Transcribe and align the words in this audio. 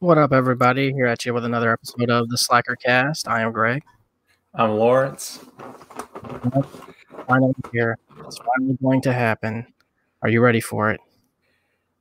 What 0.00 0.18
up, 0.18 0.34
everybody? 0.34 0.92
Here 0.92 1.06
at 1.06 1.24
you 1.24 1.32
with 1.32 1.46
another 1.46 1.72
episode 1.72 2.10
of 2.10 2.28
the 2.28 2.36
Slackercast. 2.36 3.26
I 3.26 3.40
am 3.40 3.50
Greg. 3.50 3.82
I'm 4.54 4.72
Lawrence. 4.72 5.42
Finally 7.26 7.54
here. 7.72 7.96
It's 8.26 8.36
finally 8.36 8.76
going 8.82 9.00
to 9.00 9.14
happen. 9.14 9.66
Are 10.20 10.28
you 10.28 10.42
ready 10.42 10.60
for 10.60 10.90
it? 10.90 11.00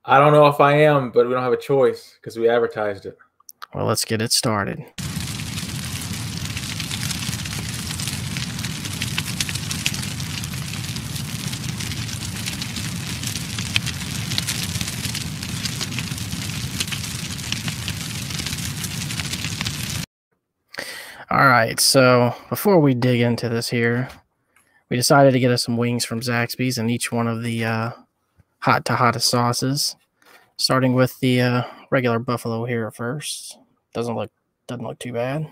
I 0.03 0.19
don't 0.19 0.33
know 0.33 0.47
if 0.47 0.59
I 0.59 0.73
am, 0.73 1.09
but 1.09 1.25
we 1.25 1.33
don't 1.33 1.41
have 1.41 1.53
a 1.53 1.57
choice 1.57 2.17
because 2.19 2.37
we 2.37 2.49
advertised 2.49 3.05
it. 3.05 3.17
Well, 3.73 3.85
let's 3.85 4.03
get 4.03 4.21
it 4.21 4.33
started. 4.33 4.83
All 21.31 21.47
right, 21.47 21.79
so 21.79 22.35
before 22.49 22.79
we 22.79 22.93
dig 22.93 23.21
into 23.21 23.49
this 23.49 23.67
here, 23.67 24.09
we 24.89 24.97
decided 24.97 25.31
to 25.31 25.39
get 25.39 25.51
us 25.51 25.63
some 25.63 25.75
wings 25.75 26.05
from 26.05 26.21
Zaxby's 26.21 26.77
and 26.77 26.91
each 26.91 27.11
one 27.11 27.27
of 27.27 27.41
the 27.41 27.65
uh, 27.65 27.91
hot 28.59 28.85
to 28.85 28.95
hottest 28.95 29.29
sauces. 29.29 29.95
Starting 30.57 30.93
with 30.93 31.19
the 31.19 31.41
uh, 31.41 31.63
regular 31.89 32.19
buffalo 32.19 32.63
here 32.65 32.89
first. 32.91 33.57
Doesn't 33.93 34.15
look 34.15 34.31
doesn't 34.67 34.85
look 34.85 34.99
too 34.99 35.13
bad. 35.13 35.47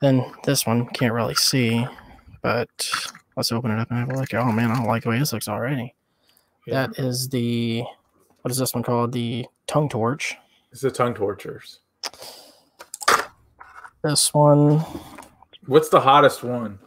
Then 0.00 0.24
this 0.44 0.66
one 0.66 0.86
can't 0.88 1.12
really 1.12 1.34
see, 1.34 1.86
but 2.42 2.90
let's 3.36 3.52
open 3.52 3.70
it 3.70 3.78
up 3.78 3.90
and 3.90 4.00
have 4.00 4.10
a 4.10 4.18
look. 4.18 4.32
Oh 4.34 4.50
man, 4.50 4.70
I 4.70 4.76
don't 4.76 4.86
like 4.86 5.02
the 5.02 5.10
way 5.10 5.18
this 5.18 5.32
looks 5.32 5.46
already. 5.46 5.94
Yeah. 6.66 6.86
That 6.86 6.98
is 6.98 7.28
the 7.28 7.84
what 8.40 8.50
is 8.50 8.56
this 8.56 8.74
one 8.74 8.82
called? 8.82 9.12
The 9.12 9.46
tongue 9.66 9.90
torch. 9.90 10.36
It's 10.72 10.80
the 10.80 10.90
tongue 10.90 11.14
tortures. 11.14 11.80
This 14.02 14.32
one, 14.32 14.82
What's 15.66 15.88
the 15.90 16.00
hottest 16.00 16.42
one? 16.42 16.78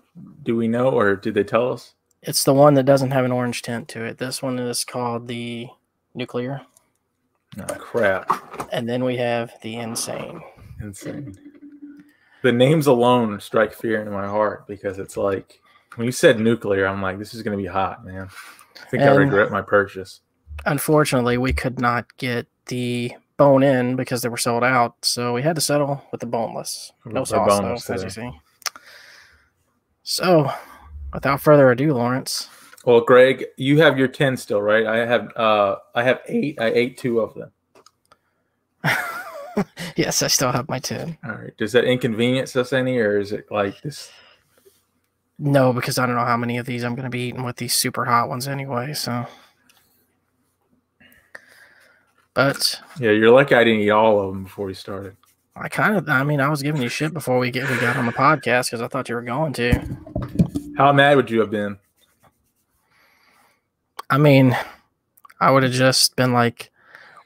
Do 0.44 0.56
we 0.56 0.68
know 0.68 0.90
or 0.90 1.16
did 1.16 1.34
they 1.35 1.44
tell 1.44 1.72
us? 1.72 1.94
it's 2.25 2.46
the 2.46 2.53
one 2.53 2.74
that 2.75 2.85
doesn't 2.85 3.12
have 3.12 3.25
an 3.25 3.34
orange 3.34 3.62
tint 3.62 3.90
to 3.90 4.03
it. 4.03 4.18
This 4.18 4.41
one 4.41 4.57
is 4.57 4.85
called 4.85 5.28
the 5.28 5.68
nuclear. 6.16 6.62
Oh, 7.59 7.66
crap. 7.75 8.69
And 8.72 8.88
then 8.88 9.03
we 9.03 9.18
have 9.18 9.51
the 9.62 9.75
insane. 9.75 10.41
Insane. 10.81 11.35
The 12.41 12.51
names 12.51 12.88
alone 12.88 13.40
strike 13.41 13.74
fear 13.74 14.00
into 14.00 14.12
my 14.12 14.25
heart 14.25 14.68
because 14.68 15.00
it's 15.00 15.18
like 15.18 15.59
when 15.95 16.06
you 16.06 16.12
said 16.13 16.40
nuclear, 16.40 16.88
I'm 16.88 17.01
like, 17.01 17.19
this 17.19 17.34
is 17.34 17.44
going 17.44 17.57
to 17.57 17.62
be 17.62 17.68
hot, 17.68 18.06
man. 18.06 18.30
I 18.81 18.85
think 18.90 19.03
I 19.03 19.12
regret 19.12 19.51
my 19.51 19.62
purchase. 19.62 20.22
Unfortunately, 20.66 21.38
we 21.38 21.51
could 21.51 21.80
not 21.80 22.16
get 22.18 22.47
the 22.68 23.12
bone 23.38 23.63
in 23.63 23.95
because 23.95 24.21
they 24.21 24.29
were 24.29 24.38
sold 24.38 24.63
out. 24.63 24.95
So 25.03 25.33
we 25.33 25.41
had 25.41 25.55
to 25.55 25.61
settle 25.61 26.03
with 26.11 26.21
the 26.21 26.27
boneless. 26.27 26.91
No 27.05 27.21
the 27.21 27.25
sauce, 27.25 27.59
boneless 27.59 27.85
though, 27.85 27.94
as 27.95 28.03
you 28.03 28.09
see. 28.09 28.31
So, 30.03 30.51
without 31.13 31.41
further 31.41 31.71
ado, 31.71 31.94
Lawrence, 31.94 32.49
Well, 32.85 33.01
Greg, 33.01 33.45
you 33.57 33.79
have 33.81 33.97
your 33.97 34.09
10 34.09 34.35
still, 34.38 34.61
right? 34.61 34.85
I 34.85 34.97
have 35.05 35.31
uh 35.38 35.77
I 35.95 36.03
have 36.03 36.21
8. 36.27 36.59
I 36.59 36.66
ate 36.67 36.97
2 36.97 37.19
of 37.19 37.33
them. 37.35 37.51
yes, 39.95 40.21
I 40.21 40.27
still 40.27 40.51
have 40.51 40.67
my 40.67 40.79
10. 40.79 41.17
All 41.23 41.31
right. 41.31 41.55
Does 41.57 41.71
that 41.71 41.85
inconvenience 41.85 42.55
us 42.55 42.73
any 42.73 42.97
or 42.97 43.17
is 43.19 43.31
it 43.31 43.45
like 43.50 43.81
this 43.81 44.11
No, 45.39 45.71
because 45.71 45.97
I 45.97 46.05
don't 46.05 46.15
know 46.15 46.25
how 46.25 46.38
many 46.38 46.57
of 46.57 46.65
these 46.65 46.83
I'm 46.83 46.95
going 46.95 47.05
to 47.05 47.09
be 47.09 47.27
eating 47.27 47.44
with 47.44 47.55
these 47.57 47.73
super 47.73 48.03
hot 48.05 48.27
ones 48.29 48.47
anyway. 48.47 48.94
So, 48.94 49.25
but 52.33 52.79
Yeah, 52.99 53.11
you're 53.11 53.31
lucky 53.31 53.55
I 53.55 53.63
didn't 53.63 53.81
eat 53.81 53.89
all 53.89 54.19
of 54.19 54.33
them 54.33 54.44
before 54.44 54.66
we 54.66 54.73
started. 54.73 55.16
I 55.55 55.69
kind 55.69 55.95
of, 55.95 56.09
I 56.09 56.23
mean, 56.23 56.39
I 56.41 56.49
was 56.49 56.63
giving 56.63 56.81
you 56.81 56.89
shit 56.89 57.13
before 57.13 57.38
we 57.38 57.51
get 57.51 57.69
we 57.69 57.77
got 57.77 57.95
on 57.95 58.07
the 58.07 58.11
podcast 58.11 58.67
because 58.67 58.81
I 58.81 58.88
thought 58.88 59.07
you 59.07 59.16
were 59.16 59.21
going 59.21 59.53
to. 59.53 59.79
How 60.77 60.91
mad 60.91 61.16
would 61.16 61.29
you 61.29 61.39
have 61.41 61.51
been? 61.51 61.77
I 64.09 64.17
mean, 64.17 64.57
I 65.39 65.51
would 65.51 65.63
have 65.63 65.71
just 65.71 66.16
been 66.16 66.33
like, 66.33 66.71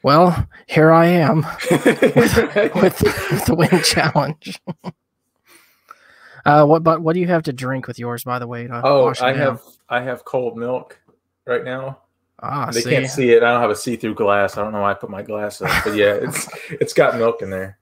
well, 0.02 0.46
here 0.66 0.92
I 0.92 1.06
am 1.06 1.46
with, 1.70 1.84
with 2.74 2.98
the 3.46 3.54
wing 3.56 3.82
challenge. 3.82 4.60
uh, 6.44 6.64
what 6.66 6.82
but 6.82 7.00
what 7.00 7.14
do 7.14 7.20
you 7.20 7.28
have 7.28 7.44
to 7.44 7.52
drink 7.52 7.86
with 7.86 7.98
yours, 7.98 8.24
by 8.24 8.38
the 8.38 8.46
way? 8.46 8.68
Oh, 8.70 9.08
I 9.20 9.32
down? 9.32 9.36
have 9.36 9.62
I 9.88 10.00
have 10.02 10.24
cold 10.24 10.56
milk 10.56 10.98
right 11.46 11.64
now. 11.64 11.98
Ah, 12.40 12.70
they 12.70 12.80
see, 12.80 12.90
can't 12.90 13.08
see 13.08 13.30
it. 13.30 13.42
I 13.42 13.50
don't 13.52 13.60
have 13.60 13.70
a 13.70 13.76
see-through 13.76 14.14
glass. 14.14 14.56
I 14.56 14.62
don't 14.62 14.72
know 14.72 14.82
why 14.82 14.92
I 14.92 14.94
put 14.94 15.10
my 15.10 15.22
glass 15.22 15.60
up, 15.60 15.70
but 15.84 15.94
yeah, 15.94 16.12
it's 16.22 16.48
it's 16.70 16.92
got 16.92 17.16
milk 17.16 17.42
in 17.42 17.50
there. 17.50 17.78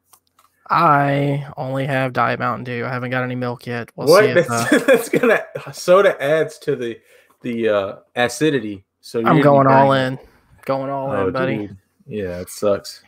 I 0.69 1.47
only 1.57 1.87
have 1.87 2.13
Diet 2.13 2.41
Mountain 2.41 2.65
Dew. 2.65 2.85
I 2.85 2.89
haven't 2.89 3.11
got 3.11 3.23
any 3.23 3.35
milk 3.37 3.67
yet. 3.67 3.91
We'll 3.95 4.09
what? 4.09 4.25
see 4.25 4.31
if 4.31 4.49
that's, 4.49 4.73
uh, 4.73 4.79
that's 4.87 5.09
gonna 5.09 5.45
soda 5.73 6.21
adds 6.23 6.59
to 6.61 6.75
the 6.75 6.99
the 7.43 7.69
uh, 7.69 7.97
acidity. 8.17 8.85
So 9.01 9.25
I'm 9.25 9.41
going 9.41 9.67
all 9.69 9.93
in, 9.93 10.19
going 10.65 10.91
all 10.91 11.13
Oh, 11.13 11.27
in, 11.29 11.33
buddy. 11.33 11.57
dude. 11.69 11.77
Yeah, 12.07 12.41
it 12.41 12.49
sucks. 12.51 13.03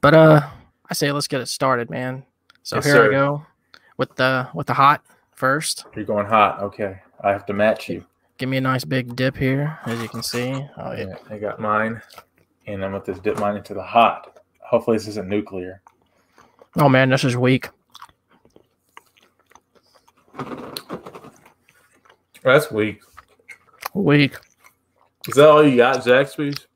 But 0.00 0.14
uh, 0.14 0.40
I 0.88 0.94
say 0.94 1.12
let's 1.12 1.28
get 1.28 1.40
it 1.40 1.48
started, 1.48 1.90
man. 1.90 2.24
So 2.62 2.76
Yes, 2.76 2.84
here 2.86 2.94
sir. 2.94 3.08
I 3.08 3.10
go 3.10 3.46
with 3.96 4.14
the 4.16 4.48
with 4.54 4.66
the 4.68 4.74
hot 4.74 5.02
first. 5.32 5.84
You're 5.94 6.04
going 6.04 6.26
hot. 6.26 6.60
Okay, 6.62 7.00
I 7.20 7.30
have 7.30 7.44
to 7.46 7.52
match 7.52 7.88
you. 7.88 8.04
Give 8.38 8.48
me 8.48 8.56
a 8.56 8.60
nice 8.60 8.84
big 8.84 9.16
dip 9.16 9.36
here, 9.36 9.78
as 9.84 10.00
you 10.00 10.08
can 10.08 10.22
see. 10.22 10.52
Oh 10.76 10.92
yeah. 10.92 11.06
Yeah, 11.08 11.16
I 11.28 11.38
got 11.38 11.60
mine, 11.60 12.00
and 12.66 12.84
I'm 12.84 12.92
going 12.92 13.02
to 13.02 13.14
dip 13.14 13.38
mine 13.40 13.56
into 13.56 13.74
the 13.74 13.82
hot. 13.82 14.38
Hopefully, 14.60 14.96
this 14.96 15.08
isn't 15.08 15.28
nuclear. 15.28 15.82
Oh 16.76 16.88
man, 16.88 17.10
this 17.10 17.24
is 17.24 17.36
weak. 17.36 17.68
That's 22.44 22.70
weak. 22.70 23.00
Weak. 23.92 24.36
Is 25.26 25.34
that 25.34 25.48
all 25.48 25.66
you 25.66 25.76
got, 25.76 26.04
Zaxby's? 26.04 26.66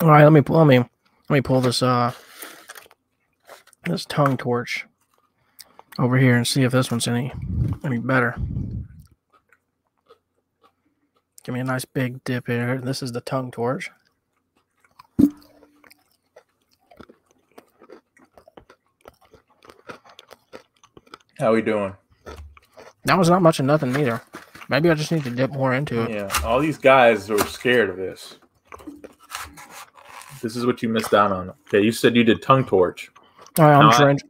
All 0.00 0.08
right, 0.08 0.24
let 0.24 0.32
me 0.32 0.40
let 0.48 0.66
me 0.66 0.78
let 0.78 1.30
me 1.30 1.40
pull 1.40 1.60
this 1.60 1.82
uh 1.82 2.12
this 3.84 4.04
tongue 4.04 4.36
torch 4.36 4.86
over 5.98 6.16
here 6.18 6.36
and 6.36 6.46
see 6.46 6.62
if 6.62 6.72
this 6.72 6.90
one's 6.90 7.08
any 7.08 7.32
any 7.84 7.98
better. 7.98 8.36
Give 11.42 11.54
me 11.54 11.60
a 11.60 11.64
nice 11.64 11.84
big 11.84 12.22
dip 12.24 12.46
here. 12.46 12.78
This 12.78 13.02
is 13.02 13.12
the 13.12 13.20
tongue 13.22 13.50
torch. 13.50 13.90
How 21.38 21.52
we 21.52 21.62
doing? 21.62 21.94
That 23.04 23.18
was 23.18 23.30
not 23.30 23.42
much 23.42 23.60
of 23.60 23.66
nothing 23.66 23.96
either. 23.96 24.20
Maybe 24.68 24.90
I 24.90 24.94
just 24.94 25.10
need 25.10 25.24
to 25.24 25.30
dip 25.30 25.50
more 25.52 25.72
into 25.74 26.02
it. 26.02 26.10
Yeah, 26.10 26.28
all 26.44 26.60
these 26.60 26.78
guys 26.78 27.30
are 27.30 27.38
scared 27.46 27.90
of 27.90 27.96
this. 27.96 28.36
This 30.42 30.54
is 30.56 30.64
what 30.64 30.82
you 30.82 30.88
missed 30.88 31.12
out 31.14 31.32
on. 31.32 31.50
Okay, 31.68 31.82
you 31.82 31.92
said 31.92 32.14
you 32.14 32.24
did 32.24 32.42
tongue 32.42 32.64
torch. 32.64 33.10
Oh, 33.58 33.62
all 33.62 33.68
right, 33.68 33.74
I'm 33.76 33.82
No, 33.84 33.90
I- 33.90 33.98
drench- 33.98 34.20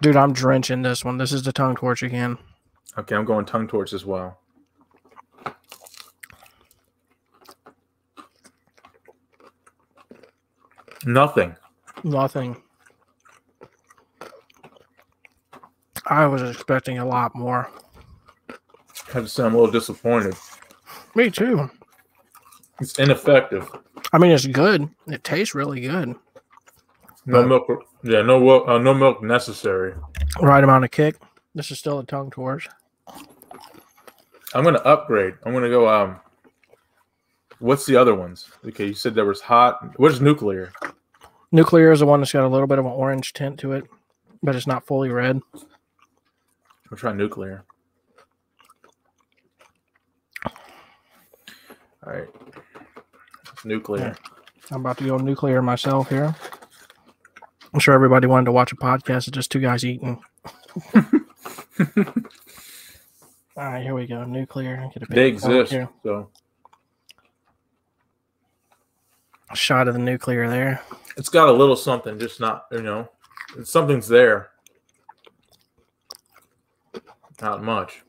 Dude, 0.00 0.16
I'm 0.16 0.32
drenching 0.32 0.82
this 0.82 1.04
one. 1.04 1.18
This 1.18 1.32
is 1.32 1.42
the 1.42 1.52
tongue 1.52 1.76
torch 1.76 2.02
again. 2.02 2.38
Okay, 2.96 3.16
I'm 3.16 3.24
going 3.24 3.44
tongue 3.44 3.66
torch 3.66 3.92
as 3.92 4.04
well. 4.04 4.38
Nothing. 11.04 11.56
Nothing. 12.04 12.62
I 16.06 16.26
was 16.26 16.42
expecting 16.42 16.98
a 16.98 17.04
lot 17.04 17.34
more. 17.34 17.70
I 18.48 19.12
have 19.12 19.24
to 19.24 19.28
say 19.28 19.44
I'm 19.44 19.54
a 19.54 19.58
little 19.58 19.72
disappointed. 19.72 20.34
Me 21.14 21.30
too. 21.30 21.70
It's 22.80 22.98
ineffective. 22.98 23.68
I 24.12 24.18
mean, 24.18 24.30
it's 24.30 24.46
good. 24.46 24.88
It 25.06 25.24
tastes 25.24 25.54
really 25.54 25.80
good. 25.80 26.14
No 27.26 27.46
milk. 27.46 27.87
Yeah, 28.02 28.22
no 28.22 28.38
wo- 28.40 28.64
uh, 28.66 28.78
no 28.78 28.94
milk 28.94 29.22
necessary. 29.22 29.94
Right 30.40 30.62
amount 30.62 30.84
of 30.84 30.90
kick. 30.90 31.16
This 31.54 31.70
is 31.70 31.78
still 31.78 31.98
a 31.98 32.04
tongue 32.04 32.30
torch. 32.30 32.68
I'm 34.54 34.64
gonna 34.64 34.78
upgrade. 34.78 35.34
I'm 35.44 35.52
gonna 35.52 35.68
go. 35.68 35.88
Um, 35.88 36.20
what's 37.58 37.86
the 37.86 37.96
other 37.96 38.14
ones? 38.14 38.48
Okay, 38.66 38.86
you 38.86 38.94
said 38.94 39.14
there 39.14 39.24
was 39.24 39.40
hot. 39.40 39.98
What 39.98 40.12
is 40.12 40.20
nuclear? 40.20 40.72
Nuclear 41.50 41.90
is 41.92 42.00
the 42.00 42.06
one 42.06 42.20
that's 42.20 42.32
got 42.32 42.44
a 42.44 42.48
little 42.48 42.66
bit 42.66 42.78
of 42.78 42.84
an 42.86 42.92
orange 42.92 43.32
tint 43.32 43.58
to 43.60 43.72
it, 43.72 43.84
but 44.42 44.54
it's 44.54 44.66
not 44.66 44.86
fully 44.86 45.10
red. 45.10 45.40
I'll 46.90 46.96
try 46.96 47.12
nuclear. 47.12 47.64
All 52.06 52.12
right, 52.12 52.28
nuclear. 53.64 54.16
I'm 54.70 54.80
about 54.80 54.98
to 54.98 55.04
go 55.04 55.16
nuclear 55.18 55.60
myself 55.62 56.08
here. 56.08 56.34
I'm 57.72 57.80
sure 57.80 57.94
everybody 57.94 58.26
wanted 58.26 58.46
to 58.46 58.52
watch 58.52 58.72
a 58.72 58.76
podcast 58.76 59.26
of 59.28 59.34
just 59.34 59.50
two 59.52 59.60
guys 59.60 59.84
eating. 59.84 60.22
All 63.56 63.64
right, 63.64 63.82
here 63.82 63.94
we 63.94 64.06
go. 64.06 64.24
Nuclear. 64.24 64.88
Get 64.94 65.02
a 65.02 65.06
They 65.06 65.14
big 65.32 65.40
fork 65.40 65.52
exist. 65.52 65.72
here. 65.72 65.88
So 66.04 66.30
A 69.50 69.56
shot 69.56 69.88
of 69.88 69.94
the 69.94 70.00
nuclear 70.00 70.48
there. 70.48 70.80
It's 71.16 71.28
got 71.28 71.48
a 71.48 71.52
little 71.52 71.76
something, 71.76 72.18
just 72.18 72.40
not 72.40 72.66
you 72.70 72.82
know, 72.82 73.08
something's 73.64 74.06
there. 74.08 74.50
Not 77.42 77.62
much. 77.62 78.02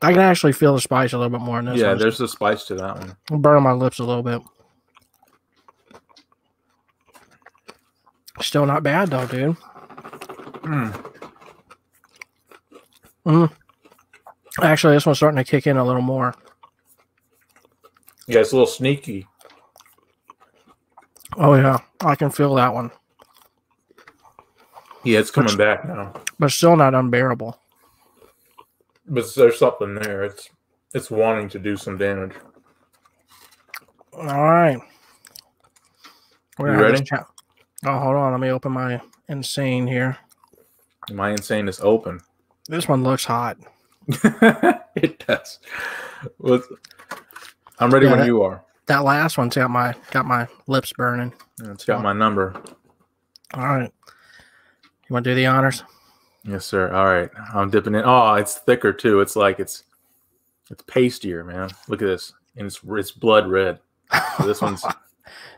I 0.00 0.10
can 0.12 0.20
actually 0.20 0.52
feel 0.52 0.74
the 0.74 0.80
spice 0.80 1.12
a 1.12 1.18
little 1.18 1.30
bit 1.38 1.44
more 1.44 1.58
in 1.60 1.66
this. 1.66 1.78
yeah, 1.78 1.88
one. 1.90 1.98
there's 1.98 2.20
a 2.20 2.26
spice 2.28 2.64
to 2.64 2.74
that 2.76 2.98
one. 2.98 3.16
I'm 3.30 3.40
burning 3.40 3.62
my 3.62 3.72
lips 3.72 3.98
a 4.00 4.04
little 4.04 4.22
bit. 4.22 4.42
Still 8.42 8.66
not 8.66 8.82
bad 8.82 9.08
though, 9.10 9.26
dude. 9.26 9.56
Mm. 10.62 11.12
Mm. 13.26 13.52
Actually, 14.60 14.94
this 14.94 15.06
one's 15.06 15.18
starting 15.18 15.36
to 15.42 15.44
kick 15.50 15.66
in 15.66 15.76
a 15.76 15.84
little 15.84 16.02
more. 16.02 16.34
Yeah, 18.26 18.40
it's 18.40 18.52
a 18.52 18.56
little 18.56 18.66
sneaky. 18.66 19.26
Oh 21.36 21.54
yeah, 21.54 21.78
I 22.00 22.14
can 22.14 22.30
feel 22.30 22.54
that 22.56 22.74
one, 22.74 22.90
Yeah, 25.02 25.18
it's 25.20 25.30
coming 25.30 25.56
back 25.56 25.86
now. 25.86 26.12
but 26.38 26.50
still 26.52 26.76
not 26.76 26.94
unbearable. 26.94 27.58
But 29.06 29.34
there's 29.34 29.58
something 29.58 29.94
there. 29.94 30.24
It's 30.24 30.50
it's 30.94 31.10
wanting 31.10 31.48
to 31.50 31.58
do 31.58 31.76
some 31.76 31.96
damage. 31.96 32.32
All 34.12 34.24
right. 34.26 34.78
We're 36.58 36.72
You 36.72 36.78
this 36.78 36.92
ready? 36.92 37.04
chat- 37.04 37.26
Oh, 37.84 37.98
hold 37.98 38.16
on. 38.16 38.32
Let 38.32 38.40
me 38.40 38.50
open 38.50 38.72
my 38.72 39.00
insane 39.28 39.86
here. 39.86 40.16
My 41.10 41.30
insane 41.30 41.68
is 41.68 41.80
open. 41.80 42.20
This 42.68 42.86
one 42.88 43.02
looks 43.02 43.24
hot. 43.24 43.58
it 44.94 45.24
does. 45.26 45.58
Well, 46.38 46.62
I'm 47.78 47.90
ready 47.90 48.06
Yeah, 48.06 48.12
when 48.12 48.20
that- 48.20 48.26
you 48.26 48.42
are. 48.42 48.62
That 48.86 49.04
last 49.04 49.38
one's 49.38 49.54
got 49.54 49.70
my 49.70 49.94
got 50.10 50.26
my 50.26 50.48
lips 50.66 50.92
burning. 50.92 51.32
It's 51.62 51.84
got 51.84 52.02
my 52.02 52.12
number. 52.12 52.60
All 53.54 53.62
right. 53.64 53.92
You 55.08 55.12
want 55.14 55.24
to 55.24 55.30
do 55.30 55.34
the 55.36 55.46
honors? 55.46 55.84
Yes, 56.44 56.66
sir. 56.66 56.92
All 56.92 57.04
right. 57.06 57.30
I'm 57.54 57.70
dipping 57.70 57.94
in. 57.94 58.02
Oh, 58.04 58.34
it's 58.34 58.56
thicker 58.58 58.92
too. 58.92 59.20
It's 59.20 59.36
like 59.36 59.60
it's 59.60 59.84
it's 60.68 60.82
pastier, 60.88 61.44
man. 61.44 61.70
Look 61.86 62.02
at 62.02 62.06
this. 62.06 62.32
And 62.56 62.66
it's 62.66 62.80
it's 62.84 63.12
blood 63.12 63.48
red. 63.48 63.78
So 64.36 64.46
this 64.46 64.60
one's 64.62 64.84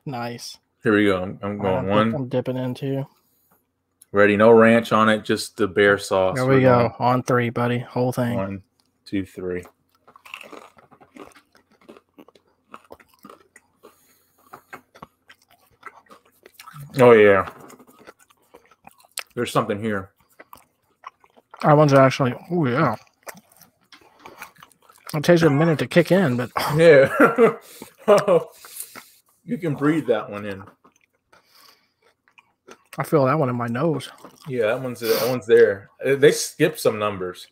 nice. 0.04 0.58
Here 0.84 0.94
we 0.94 1.06
go. 1.06 1.22
I'm, 1.22 1.38
I'm 1.42 1.58
going 1.58 1.86
one. 1.88 2.14
I'm 2.14 2.28
dipping 2.28 2.56
into. 2.56 3.04
Ready. 4.12 4.36
No 4.36 4.52
ranch 4.52 4.92
on 4.92 5.08
it, 5.08 5.24
just 5.24 5.56
the 5.56 5.66
bear 5.66 5.98
sauce. 5.98 6.36
There 6.36 6.46
We're 6.46 6.56
we 6.56 6.60
go. 6.60 6.78
going 6.78 6.94
On 7.00 7.22
three, 7.24 7.50
buddy. 7.50 7.78
Whole 7.80 8.12
thing. 8.12 8.34
One, 8.34 8.62
two, 9.04 9.24
three. 9.26 9.64
Oh 17.00 17.12
yeah. 17.12 17.48
There's 19.34 19.50
something 19.50 19.80
here. 19.82 20.10
That 21.62 21.76
one's 21.76 21.92
actually. 21.92 22.34
Oh 22.50 22.66
yeah. 22.66 22.94
It 25.14 25.24
takes 25.24 25.42
a 25.42 25.50
minute 25.50 25.78
to 25.78 25.86
kick 25.86 26.12
in, 26.12 26.36
but 26.36 26.50
Yeah. 26.76 27.10
Oh. 28.06 28.50
You 29.44 29.58
can 29.58 29.74
breathe 29.74 30.06
that 30.06 30.28
one 30.30 30.46
in. 30.46 30.64
I 32.96 33.02
feel 33.02 33.24
that 33.26 33.38
one 33.38 33.48
in 33.48 33.56
my 33.56 33.66
nose. 33.66 34.08
Yeah, 34.48 34.66
that 34.66 34.80
one's 34.82 35.00
that 35.00 35.26
one's 35.28 35.46
there. 35.46 35.90
Uh, 36.04 36.14
They 36.14 36.32
skipped 36.32 36.78
some 36.78 36.98
numbers. 36.98 37.48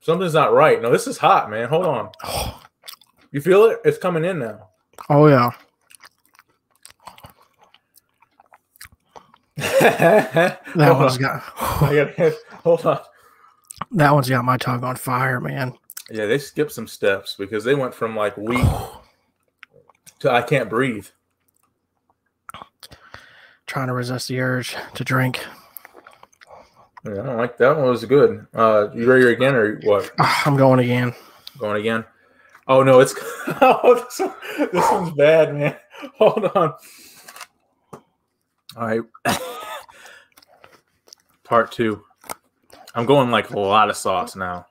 Something's 0.00 0.34
not 0.34 0.52
right. 0.52 0.80
No, 0.80 0.90
this 0.90 1.06
is 1.06 1.18
hot, 1.18 1.50
man. 1.50 1.68
Hold 1.68 1.86
on. 1.86 2.10
You 3.32 3.40
feel 3.40 3.66
it? 3.66 3.78
It's 3.84 3.96
coming 3.96 4.24
in 4.24 4.40
now. 4.40 4.70
Oh 5.08 5.28
yeah. 5.28 5.52
that 9.56 10.60
That 10.74 10.96
one's 10.96 11.16
got. 11.16 11.44
I 11.60 11.94
gotta, 11.94 12.36
hold 12.64 12.84
on. 12.86 12.98
That 13.92 14.12
one's 14.12 14.28
got 14.28 14.44
my 14.44 14.56
tongue 14.56 14.82
on 14.82 14.96
fire, 14.96 15.40
man. 15.40 15.74
Yeah, 16.10 16.26
they 16.26 16.38
skipped 16.38 16.72
some 16.72 16.88
steps 16.88 17.36
because 17.38 17.62
they 17.62 17.76
went 17.76 17.94
from 17.94 18.16
like 18.16 18.36
weak 18.36 18.66
to 20.20 20.30
I 20.30 20.42
can't 20.42 20.70
breathe. 20.70 21.06
Trying 23.66 23.88
to 23.88 23.94
resist 23.94 24.28
the 24.28 24.40
urge 24.40 24.76
to 24.94 25.04
drink. 25.04 25.44
Yeah, 27.04 27.12
I 27.12 27.26
don't 27.26 27.36
like 27.36 27.56
that 27.58 27.76
one. 27.76 27.86
Was 27.86 28.04
good. 28.04 28.46
Uh, 28.54 28.88
you 28.94 29.06
ready 29.06 29.32
again 29.32 29.54
or 29.54 29.78
what? 29.84 30.10
I'm 30.18 30.56
going 30.56 30.80
again. 30.80 31.14
Going 31.58 31.80
again? 31.80 32.04
Oh 32.68 32.82
no, 32.82 33.00
it's 33.00 33.14
oh, 33.60 33.94
this, 33.94 34.18
one, 34.18 34.68
this 34.72 34.90
one's 34.90 35.14
bad, 35.14 35.54
man. 35.54 35.76
Hold 36.18 36.44
on. 36.56 36.74
All 38.76 38.86
right. 38.86 39.00
Part 41.44 41.72
two. 41.72 42.02
I'm 42.94 43.06
going 43.06 43.30
like 43.30 43.50
a 43.50 43.58
lot 43.58 43.88
of 43.88 43.96
sauce 43.96 44.36
now. 44.36 44.66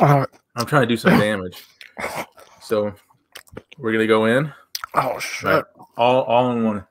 Oh, 0.00 0.26
I'm 0.56 0.66
trying 0.66 0.82
to 0.82 0.86
do 0.86 0.96
some 0.96 1.18
damage. 1.18 1.64
So 2.60 2.92
we're 3.78 3.92
gonna 3.92 4.06
go 4.06 4.26
in 4.26 4.52
oh 4.94 5.18
shit. 5.18 5.44
Right. 5.50 5.64
all 5.96 6.22
all 6.22 6.50
in 6.52 6.64
one. 6.64 6.84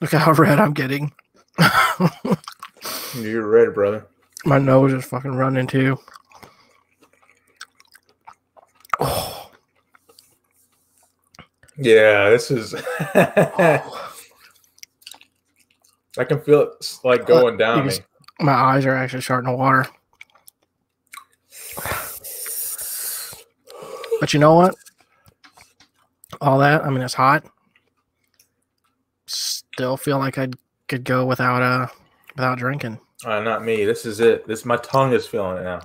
Look 0.00 0.12
how 0.12 0.32
red 0.32 0.60
I'm 0.60 0.72
getting. 0.74 1.12
You're 3.16 3.48
red, 3.48 3.74
brother. 3.74 4.06
My 4.44 4.58
nose 4.58 4.92
is 4.92 5.04
fucking 5.04 5.34
running 5.34 5.66
too. 5.66 5.98
Oh, 9.00 9.50
Yeah, 11.76 12.30
this 12.30 12.50
is. 12.50 12.74
I 13.14 13.82
can 16.26 16.40
feel 16.40 16.62
it 16.62 16.98
like 17.04 17.26
going 17.26 17.56
down 17.56 17.78
you 17.78 17.84
me. 17.84 17.94
can- 17.96 18.04
my 18.40 18.52
eyes 18.52 18.86
are 18.86 18.94
actually 18.94 19.22
starting 19.22 19.50
to 19.50 19.56
water. 19.56 19.86
But 24.20 24.32
you 24.32 24.40
know 24.40 24.54
what? 24.54 24.74
All 26.40 26.58
that, 26.58 26.84
I 26.84 26.90
mean, 26.90 27.02
it's 27.02 27.14
hot. 27.14 27.44
Still 29.26 29.96
feel 29.96 30.18
like 30.18 30.38
I 30.38 30.48
could 30.88 31.04
go 31.04 31.26
without 31.26 31.62
uh 31.62 31.86
without 32.36 32.58
drinking. 32.58 32.98
Uh, 33.24 33.40
not 33.40 33.64
me. 33.64 33.84
This 33.84 34.06
is 34.06 34.20
it. 34.20 34.46
This 34.46 34.64
my 34.64 34.76
tongue 34.76 35.12
is 35.12 35.26
feeling 35.26 35.58
it 35.58 35.64
now. 35.64 35.80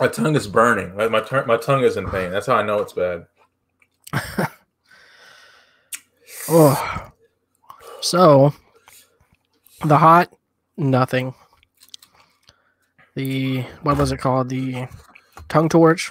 My 0.00 0.08
tongue 0.08 0.34
is 0.36 0.46
burning. 0.46 0.96
Like 0.96 1.10
my 1.10 1.20
tur- 1.20 1.46
my 1.46 1.56
tongue 1.56 1.84
is 1.84 1.96
in 1.96 2.08
pain. 2.10 2.30
That's 2.30 2.46
how 2.46 2.56
I 2.56 2.62
know 2.62 2.80
it's 2.80 2.92
bad. 2.92 3.26
Oh, 6.46 7.10
so 8.02 8.52
the 9.84 9.98
hot, 9.98 10.32
nothing. 10.76 11.34
The 13.14 13.62
what 13.82 13.96
was 13.96 14.12
it 14.12 14.18
called? 14.18 14.48
The 14.48 14.86
tongue 15.48 15.68
torch, 15.68 16.10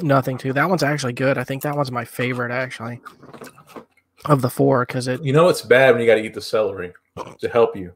nothing 0.00 0.38
too. 0.38 0.52
That 0.52 0.68
one's 0.68 0.82
actually 0.82 1.12
good. 1.12 1.36
I 1.38 1.44
think 1.44 1.62
that 1.62 1.76
one's 1.76 1.92
my 1.92 2.04
favorite 2.04 2.50
actually 2.52 3.00
of 4.24 4.40
the 4.42 4.50
four 4.50 4.84
because 4.86 5.06
it, 5.06 5.22
You 5.22 5.32
know 5.32 5.48
it's 5.48 5.62
bad 5.62 5.92
when 5.92 6.00
you 6.00 6.06
got 6.06 6.14
to 6.16 6.24
eat 6.24 6.34
the 6.34 6.40
celery 6.40 6.92
to 7.40 7.48
help 7.48 7.76
you. 7.76 7.92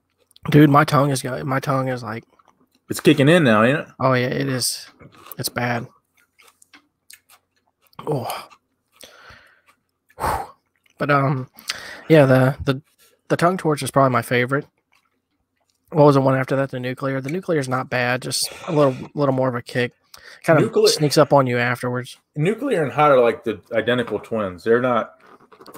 dude, 0.50 0.68
my 0.70 0.84
tongue 0.84 1.10
is 1.10 1.22
go- 1.22 1.42
my 1.44 1.58
tongue 1.60 1.88
is 1.88 2.02
like, 2.02 2.24
It's 2.90 3.00
kicking 3.00 3.28
in 3.28 3.44
now, 3.44 3.62
ain't 3.62 3.78
it? 3.80 3.86
oh 3.98 4.12
yeah, 4.12 4.26
it 4.26 4.48
is, 4.48 4.86
it's 5.38 5.48
bad. 5.48 5.86
Oh, 8.06 8.48
but 10.98 11.10
um, 11.10 11.48
yeah, 12.08 12.26
the 12.26 12.56
the 12.64 12.82
the 13.32 13.36
tongue 13.38 13.56
torch 13.56 13.82
is 13.82 13.90
probably 13.90 14.12
my 14.12 14.20
favorite. 14.20 14.66
What 15.88 16.04
was 16.04 16.16
the 16.16 16.20
one 16.20 16.36
after 16.36 16.54
that? 16.56 16.70
The 16.70 16.78
nuclear. 16.78 17.18
The 17.22 17.30
nuclear 17.30 17.58
is 17.58 17.66
not 17.68 17.88
bad, 17.88 18.20
just 18.20 18.52
a 18.68 18.72
little 18.72 18.94
little 19.14 19.34
more 19.34 19.48
of 19.48 19.54
a 19.54 19.62
kick. 19.62 19.92
Kind 20.44 20.58
of 20.58 20.66
Nuclear- 20.66 20.88
sneaks 20.88 21.16
up 21.16 21.32
on 21.32 21.46
you 21.46 21.56
afterwards. 21.56 22.18
Nuclear 22.36 22.82
and 22.82 22.92
hot 22.92 23.10
are 23.10 23.20
like 23.20 23.42
the 23.42 23.58
identical 23.72 24.18
twins. 24.18 24.64
They're 24.64 24.82
not. 24.82 25.14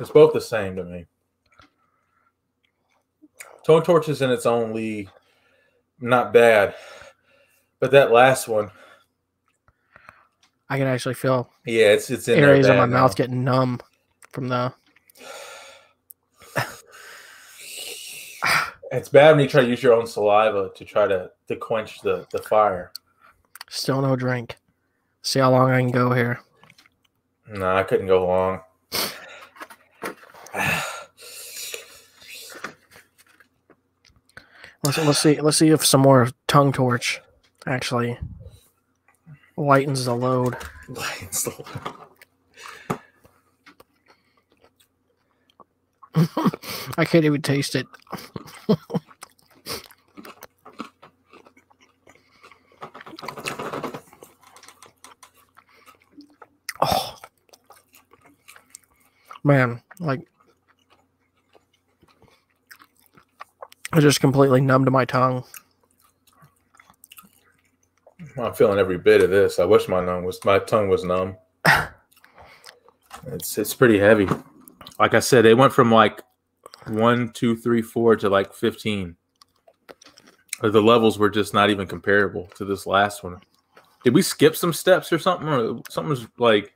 It's 0.00 0.10
both 0.10 0.32
the 0.32 0.40
same 0.40 0.74
to 0.74 0.82
me. 0.84 1.06
Tongue 3.64 3.82
Torch 3.84 4.08
is 4.08 4.20
in 4.20 4.30
its 4.32 4.46
own 4.46 4.74
league. 4.74 5.10
Not 6.00 6.32
bad, 6.32 6.74
but 7.78 7.92
that 7.92 8.10
last 8.10 8.48
one, 8.48 8.72
I 10.68 10.76
can 10.76 10.88
actually 10.88 11.14
feel 11.14 11.48
yeah, 11.64 11.92
it's 11.92 12.10
it's 12.10 12.26
areas 12.28 12.66
of 12.66 12.76
my 12.76 12.86
now. 12.86 13.02
mouth 13.02 13.14
getting 13.14 13.44
numb 13.44 13.80
from 14.32 14.48
the. 14.48 14.74
It's 18.92 19.08
bad 19.08 19.32
when 19.32 19.40
you 19.40 19.48
try 19.48 19.62
to 19.62 19.68
use 19.68 19.82
your 19.82 19.94
own 19.94 20.06
saliva 20.06 20.70
to 20.76 20.84
try 20.84 21.08
to 21.08 21.30
to 21.48 21.56
quench 21.56 22.00
the 22.02 22.28
the 22.30 22.38
fire. 22.38 22.92
Still 23.68 24.00
no 24.00 24.14
drink. 24.14 24.56
See 25.22 25.40
how 25.40 25.50
long 25.50 25.72
I 25.72 25.80
can 25.80 25.90
go 25.90 26.12
here. 26.12 26.38
No, 27.48 27.74
I 27.74 27.82
couldn't 27.82 28.06
go 28.06 28.24
long. 28.24 28.60
Let's 34.84 34.98
let's 34.98 35.18
see 35.18 35.40
let's 35.40 35.56
see 35.56 35.70
if 35.70 35.84
some 35.84 36.02
more 36.02 36.28
tongue 36.46 36.70
torch 36.70 37.22
actually 37.66 38.18
lightens 39.56 40.04
the 40.04 40.14
load. 40.14 40.56
Lightens 40.88 41.44
the 41.44 41.64
I 46.96 47.04
can't 47.04 47.24
even 47.24 47.42
taste 47.42 47.74
it. 47.74 47.86
oh 56.80 57.16
man, 59.42 59.82
like 59.98 60.26
I 63.92 64.00
just 64.00 64.20
completely 64.20 64.60
numbed 64.60 64.90
my 64.90 65.04
tongue. 65.04 65.44
I'm 68.36 68.52
feeling 68.54 68.78
every 68.78 68.98
bit 68.98 69.22
of 69.22 69.30
this. 69.30 69.58
I 69.58 69.64
wish 69.64 69.88
my 69.88 70.04
tongue 70.04 70.24
was 70.24 70.44
my 70.44 70.58
tongue 70.60 70.88
was 70.88 71.04
numb. 71.04 71.36
it's 73.26 73.58
it's 73.58 73.74
pretty 73.74 73.98
heavy. 73.98 74.28
Like 74.98 75.14
I 75.14 75.20
said, 75.20 75.44
they 75.44 75.54
went 75.54 75.72
from 75.72 75.90
like 75.90 76.22
one, 76.86 77.30
two, 77.32 77.56
three, 77.56 77.82
four 77.82 78.16
to 78.16 78.28
like 78.28 78.52
fifteen. 78.52 79.16
The 80.60 80.80
levels 80.80 81.18
were 81.18 81.30
just 81.30 81.52
not 81.52 81.70
even 81.70 81.86
comparable 81.86 82.46
to 82.56 82.64
this 82.64 82.86
last 82.86 83.24
one. 83.24 83.40
Did 84.04 84.14
we 84.14 84.22
skip 84.22 84.54
some 84.54 84.72
steps 84.72 85.12
or 85.12 85.18
something? 85.18 85.48
Or 85.48 85.82
something 85.88 86.10
was 86.10 86.26
like 86.38 86.74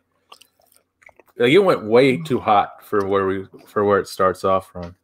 like 1.38 1.52
it 1.52 1.58
went 1.58 1.84
way 1.84 2.16
too 2.16 2.40
hot 2.40 2.84
for 2.84 3.06
where 3.06 3.26
we 3.26 3.46
for 3.66 3.84
where 3.84 4.00
it 4.00 4.08
starts 4.08 4.44
off 4.44 4.70
from. 4.70 4.96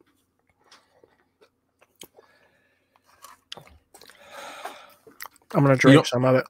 I'm 5.54 5.62
gonna 5.62 5.76
drink 5.76 6.04
some 6.06 6.25
of 6.25 6.35
it. 6.35 6.47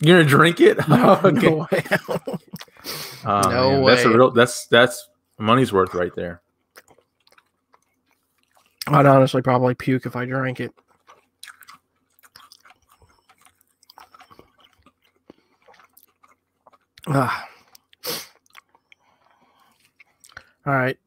You're 0.00 0.18
gonna 0.18 0.28
drink 0.28 0.60
it? 0.60 0.78
No, 0.88 1.20
okay. 1.24 1.48
no 1.48 1.66
way. 1.70 1.84
Oh, 3.24 3.40
No 3.48 3.70
man, 3.70 3.84
That's 3.84 4.04
a 4.04 4.10
real. 4.10 4.30
That's 4.32 4.66
that's 4.66 5.08
money's 5.38 5.72
worth 5.72 5.94
right 5.94 6.14
there. 6.14 6.40
I'd 8.86 9.06
honestly 9.06 9.42
probably 9.42 9.74
puke 9.74 10.06
if 10.06 10.14
I 10.14 10.24
drank 10.26 10.60
it. 10.60 10.72
Ah. 17.06 17.48
All 20.66 20.72
right. 20.72 20.98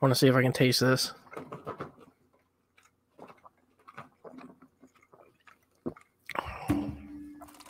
Want 0.00 0.12
to 0.12 0.18
see 0.18 0.28
if 0.28 0.34
I 0.34 0.42
can 0.42 0.52
taste 0.52 0.80
this. 0.80 1.12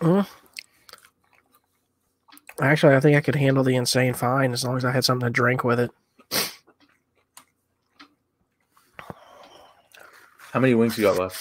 Mm. 0.00 0.26
Actually, 2.60 2.96
I 2.96 3.00
think 3.00 3.16
I 3.16 3.20
could 3.20 3.36
handle 3.36 3.62
the 3.62 3.76
insane 3.76 4.14
fine 4.14 4.52
as 4.52 4.64
long 4.64 4.76
as 4.76 4.84
I 4.84 4.90
had 4.90 5.04
something 5.04 5.26
to 5.26 5.30
drink 5.30 5.62
with 5.62 5.78
it. 5.78 5.90
How 10.52 10.60
many 10.60 10.74
wings 10.74 10.98
you 10.98 11.04
got 11.04 11.18
left? 11.18 11.40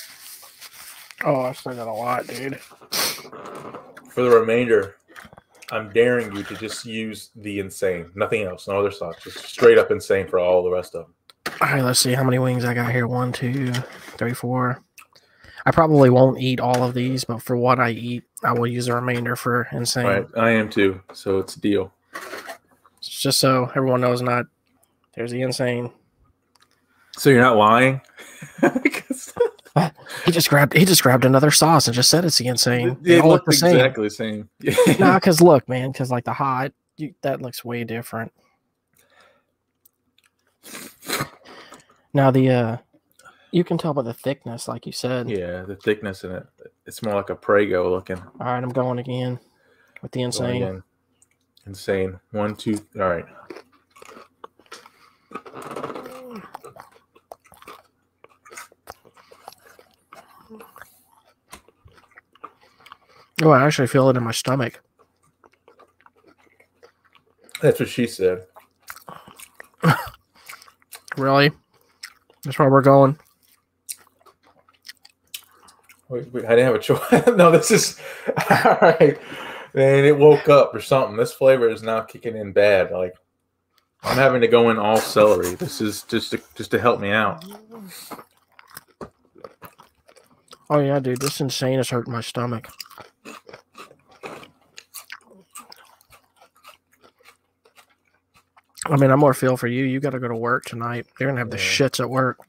Oh, 1.24 1.42
I 1.42 1.54
still 1.54 1.74
got 1.74 1.88
a 1.88 1.92
lot, 1.92 2.28
dude. 2.28 2.60
For 2.60 4.22
the 4.24 4.30
remainder, 4.30 4.98
I'm 5.72 5.92
daring 5.92 6.36
you 6.36 6.44
to 6.44 6.56
just 6.56 6.86
use 6.86 7.32
the 7.36 7.60
insane. 7.60 8.12
Nothing 8.16 8.44
else. 8.44 8.68
No 8.68 8.80
other 8.80 8.92
sauce. 8.92 9.16
Just 9.24 9.40
straight 9.40 9.78
up 9.78 9.90
insane 9.90 10.28
for 10.28 10.40
all 10.40 10.64
the 10.64 10.70
rest 10.70 10.94
of 10.94 11.06
them. 11.06 11.14
All 11.62 11.70
right, 11.70 11.84
let's 11.84 12.00
see 12.00 12.14
how 12.14 12.24
many 12.24 12.38
wings 12.38 12.64
I 12.64 12.74
got 12.76 12.92
here. 12.92 13.08
One, 13.08 13.32
two, 13.32 13.74
three, 14.18 14.34
four. 14.34 14.84
I 15.66 15.72
probably 15.72 16.10
won't 16.10 16.40
eat 16.40 16.60
all 16.60 16.84
of 16.84 16.94
these, 16.94 17.24
but 17.24 17.42
for 17.42 17.58
what 17.58 17.80
I 17.80 17.90
eat, 17.90 18.24
I 18.48 18.54
will 18.54 18.66
use 18.66 18.86
the 18.86 18.96
remainder 18.96 19.36
for 19.36 19.68
insane. 19.74 20.06
Right. 20.06 20.28
I 20.38 20.52
am 20.52 20.70
too. 20.70 21.02
So 21.12 21.40
it's 21.40 21.58
a 21.58 21.60
deal. 21.60 21.94
Just 23.02 23.40
so 23.40 23.70
everyone 23.76 24.00
knows, 24.00 24.22
not 24.22 24.46
there's 25.16 25.32
the 25.32 25.42
insane. 25.42 25.92
So 27.18 27.30
you're 27.30 27.42
not 27.42 27.58
lying? 27.58 28.00
He 30.26 30.32
just 30.32 30.50
grabbed 30.50 30.74
he 30.74 30.86
just 30.86 31.04
grabbed 31.04 31.24
another 31.24 31.52
sauce 31.52 31.88
and 31.88 31.94
just 31.96 32.10
said 32.10 32.26
it's 32.26 32.38
the 32.38 32.48
insane. 32.48 32.98
They 33.02 33.18
it 33.18 33.22
all 33.22 33.30
looked 33.30 33.46
the 33.46 33.54
same. 33.54 33.76
exactly 33.76 34.06
the 34.06 34.10
same. 34.10 34.50
Nah, 35.00 35.16
because 35.16 35.40
look, 35.42 35.70
man, 35.70 35.92
because 35.92 36.10
like 36.10 36.24
the 36.26 36.34
hot, 36.34 36.72
you, 36.98 37.14
that 37.22 37.42
looks 37.42 37.64
way 37.64 37.84
different. 37.84 38.34
Now 42.14 42.32
the 42.32 42.50
uh, 42.50 42.78
you 43.52 43.64
can 43.64 43.78
tell 43.78 43.94
by 43.94 44.02
the 44.02 44.14
thickness, 44.14 44.68
like 44.68 44.86
you 44.86 44.92
said. 44.92 45.30
yeah, 45.30 45.64
the 45.64 45.76
thickness 45.76 46.24
in 46.24 46.32
it. 46.32 46.48
It's 46.86 47.04
more 47.04 47.16
like 47.16 47.30
a 47.30 47.36
Prego 47.36 47.90
looking. 47.90 48.18
All 48.40 48.48
right, 48.48 48.64
I'm 48.64 48.70
going 48.70 49.00
again 49.00 49.40
with 50.02 50.12
the 50.12 50.22
insane. 50.22 50.64
in. 50.64 50.84
Insane. 51.66 52.20
One, 52.32 52.56
two. 52.56 52.78
All 53.00 53.10
right. 53.10 53.26
Oh, 63.44 63.52
I 63.52 63.66
actually 63.66 63.88
feel 63.88 64.10
it 64.10 64.18
in 64.18 64.24
my 64.24 64.32
stomach. 64.32 64.82
That's 67.62 67.80
what 67.80 67.90
she 67.90 68.08
said. 68.08 68.46
Really? 71.18 71.52
That's 72.44 72.60
where 72.60 72.70
we're 72.70 72.84
going. 72.84 73.18
I 76.10 76.20
didn't 76.20 76.60
have 76.60 76.76
a 76.76 76.80
choice. 76.80 77.28
no, 77.28 77.52
this 77.52 77.72
is 77.72 78.00
all 78.66 78.78
right. 78.82 79.20
And 79.74 80.06
it 80.06 80.18
woke 80.18 80.48
up 80.50 80.74
or 80.74 80.82
something. 80.82 81.18
This 81.18 81.34
flavor 81.34 81.70
is 81.70 81.84
now 81.84 82.02
kicking 82.02 82.38
in 82.38 82.54
bad. 82.54 82.92
Like 82.92 83.16
I'm 84.04 84.18
having 84.18 84.42
to 84.42 84.48
go 84.48 84.70
in 84.70 84.78
all 84.78 84.98
celery. 84.98 85.56
This 85.56 85.82
is 85.82 86.04
just 86.04 86.32
to, 86.32 86.42
just 86.56 86.72
to 86.72 86.80
help 86.80 87.00
me 87.00 87.12
out. 87.12 87.44
Oh 90.70 90.80
yeah, 90.80 91.00
dude, 91.00 91.22
this 91.22 91.40
insane 91.42 91.80
is 91.80 91.90
hurting 91.90 92.14
my 92.14 92.22
stomach. 92.22 92.70
I 98.86 98.96
mean, 98.96 99.12
I'm 99.12 99.20
more 99.20 99.34
feel 99.34 99.58
for 99.58 99.68
you. 99.68 99.84
You 99.84 100.00
got 100.00 100.12
to 100.12 100.20
go 100.20 100.30
to 100.30 100.36
work 100.36 100.66
tonight. 100.66 101.08
You're 101.20 101.30
gonna 101.30 101.40
have 101.40 101.50
the 101.50 101.58
shits 101.58 102.00
at 102.00 102.10
work. 102.10 102.40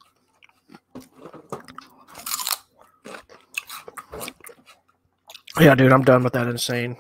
Yeah, 5.61 5.75
dude, 5.75 5.93
I'm 5.93 6.05
done 6.05 6.23
with 6.23 6.33
that 6.35 6.47
insane. 6.47 6.97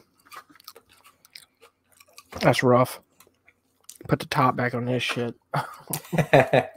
That's 2.40 2.62
rough. 2.62 3.00
Put 4.08 4.18
the 4.20 4.26
top 4.26 4.56
back 4.56 4.74
on 4.74 4.84
this 4.84 5.02
shit. 5.02 5.34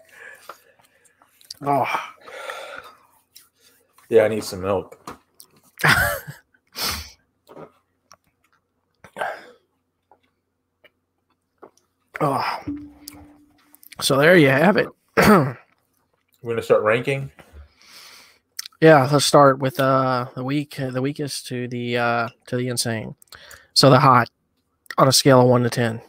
Oh, 1.64 1.86
yeah, 4.10 4.24
I 4.24 4.30
need 4.30 4.44
some 4.44 4.62
milk. 4.62 4.98
oh. 12.20 12.60
So 14.02 14.18
there 14.18 14.36
you 14.36 14.50
have 14.50 14.78
it. 14.78 14.88
We're 15.18 15.56
gonna 16.44 16.64
start 16.64 16.82
ranking. 16.82 17.32
Yeah, 18.82 19.08
let's 19.12 19.26
start 19.26 19.60
with 19.60 19.80
uh 19.80 20.26
the 20.34 20.44
weak 20.44 20.76
the 20.78 21.02
weakest 21.02 21.46
to 21.48 21.68
the 21.68 21.98
uh 21.98 22.30
to 22.48 22.58
the 22.58 22.68
insane. 22.68 23.16
So 23.74 23.92
the 23.92 24.00
hot 24.00 24.30
on 24.98 25.08
a 25.08 25.12
scale 25.12 25.42
of 25.42 25.48
one 25.48 25.62
to 25.64 25.70
ten. 25.70 26.02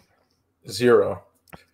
Zero. 0.68 1.22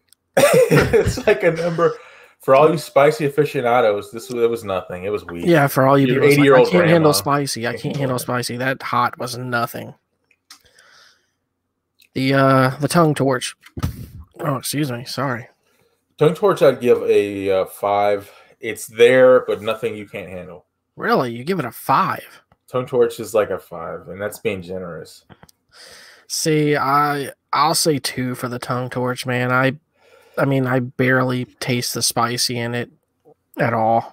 it's 0.36 1.24
like 1.26 1.44
a 1.44 1.52
number 1.52 1.94
for 2.40 2.56
all 2.56 2.70
you 2.70 2.78
spicy 2.78 3.26
aficionados. 3.26 4.10
This 4.10 4.28
was, 4.28 4.42
it 4.42 4.50
was 4.50 4.64
nothing. 4.64 5.04
It 5.04 5.10
was 5.10 5.24
weak. 5.26 5.46
Yeah, 5.46 5.68
for 5.68 5.86
all 5.86 5.96
you 5.96 6.06
Your 6.06 6.14
people, 6.16 6.28
it's 6.28 6.38
like, 6.38 6.40
I 6.40 6.42
80-year-old 6.42 6.68
I 6.68 6.70
can't 6.70 6.88
handle 6.88 7.12
spicy. 7.12 7.68
I 7.68 7.76
can't 7.76 7.96
handle 7.96 8.18
spicy. 8.18 8.56
That 8.56 8.82
hot 8.82 9.18
was 9.18 9.38
nothing. 9.38 9.94
The 12.14 12.34
uh 12.34 12.70
the 12.80 12.88
tongue 12.88 13.14
torch. 13.14 13.56
Oh, 14.40 14.56
excuse 14.56 14.90
me. 14.90 15.04
Sorry. 15.04 15.46
Tongue 16.16 16.34
torch, 16.34 16.62
I'd 16.62 16.80
give 16.80 17.00
a 17.02 17.50
uh, 17.50 17.64
five. 17.66 18.32
It's 18.58 18.88
there, 18.88 19.44
but 19.46 19.62
nothing 19.62 19.96
you 19.96 20.08
can't 20.08 20.28
handle. 20.28 20.64
Really, 20.98 21.30
you 21.32 21.44
give 21.44 21.60
it 21.60 21.64
a 21.64 21.70
five? 21.70 22.42
Tongue 22.66 22.86
torch 22.86 23.20
is 23.20 23.32
like 23.32 23.50
a 23.50 23.58
five, 23.58 24.08
and 24.08 24.20
that's 24.20 24.40
being 24.40 24.60
generous. 24.60 25.24
See, 26.26 26.76
I 26.76 27.30
I'll 27.52 27.76
say 27.76 27.98
two 27.98 28.34
for 28.34 28.48
the 28.48 28.58
tongue 28.58 28.90
torch, 28.90 29.24
man. 29.24 29.52
I 29.52 29.78
I 30.36 30.44
mean, 30.44 30.66
I 30.66 30.80
barely 30.80 31.44
taste 31.60 31.94
the 31.94 32.02
spicy 32.02 32.58
in 32.58 32.74
it 32.74 32.90
at 33.58 33.72
all. 33.72 34.12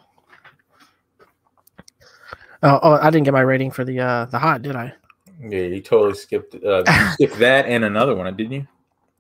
Oh, 2.62 2.80
oh 2.84 3.00
I 3.02 3.10
didn't 3.10 3.26
get 3.26 3.34
my 3.34 3.42
rating 3.42 3.72
for 3.72 3.84
the 3.84 4.00
uh 4.00 4.26
the 4.26 4.38
hot, 4.38 4.62
did 4.62 4.76
I? 4.76 4.94
Yeah, 5.42 5.62
you 5.62 5.82
totally 5.82 6.16
skipped. 6.16 6.54
Uh, 6.64 6.84
you 6.88 7.08
skipped 7.14 7.40
that 7.40 7.66
and 7.66 7.84
another 7.84 8.16
one, 8.16 8.34
didn't 8.38 8.54
you? 8.54 8.68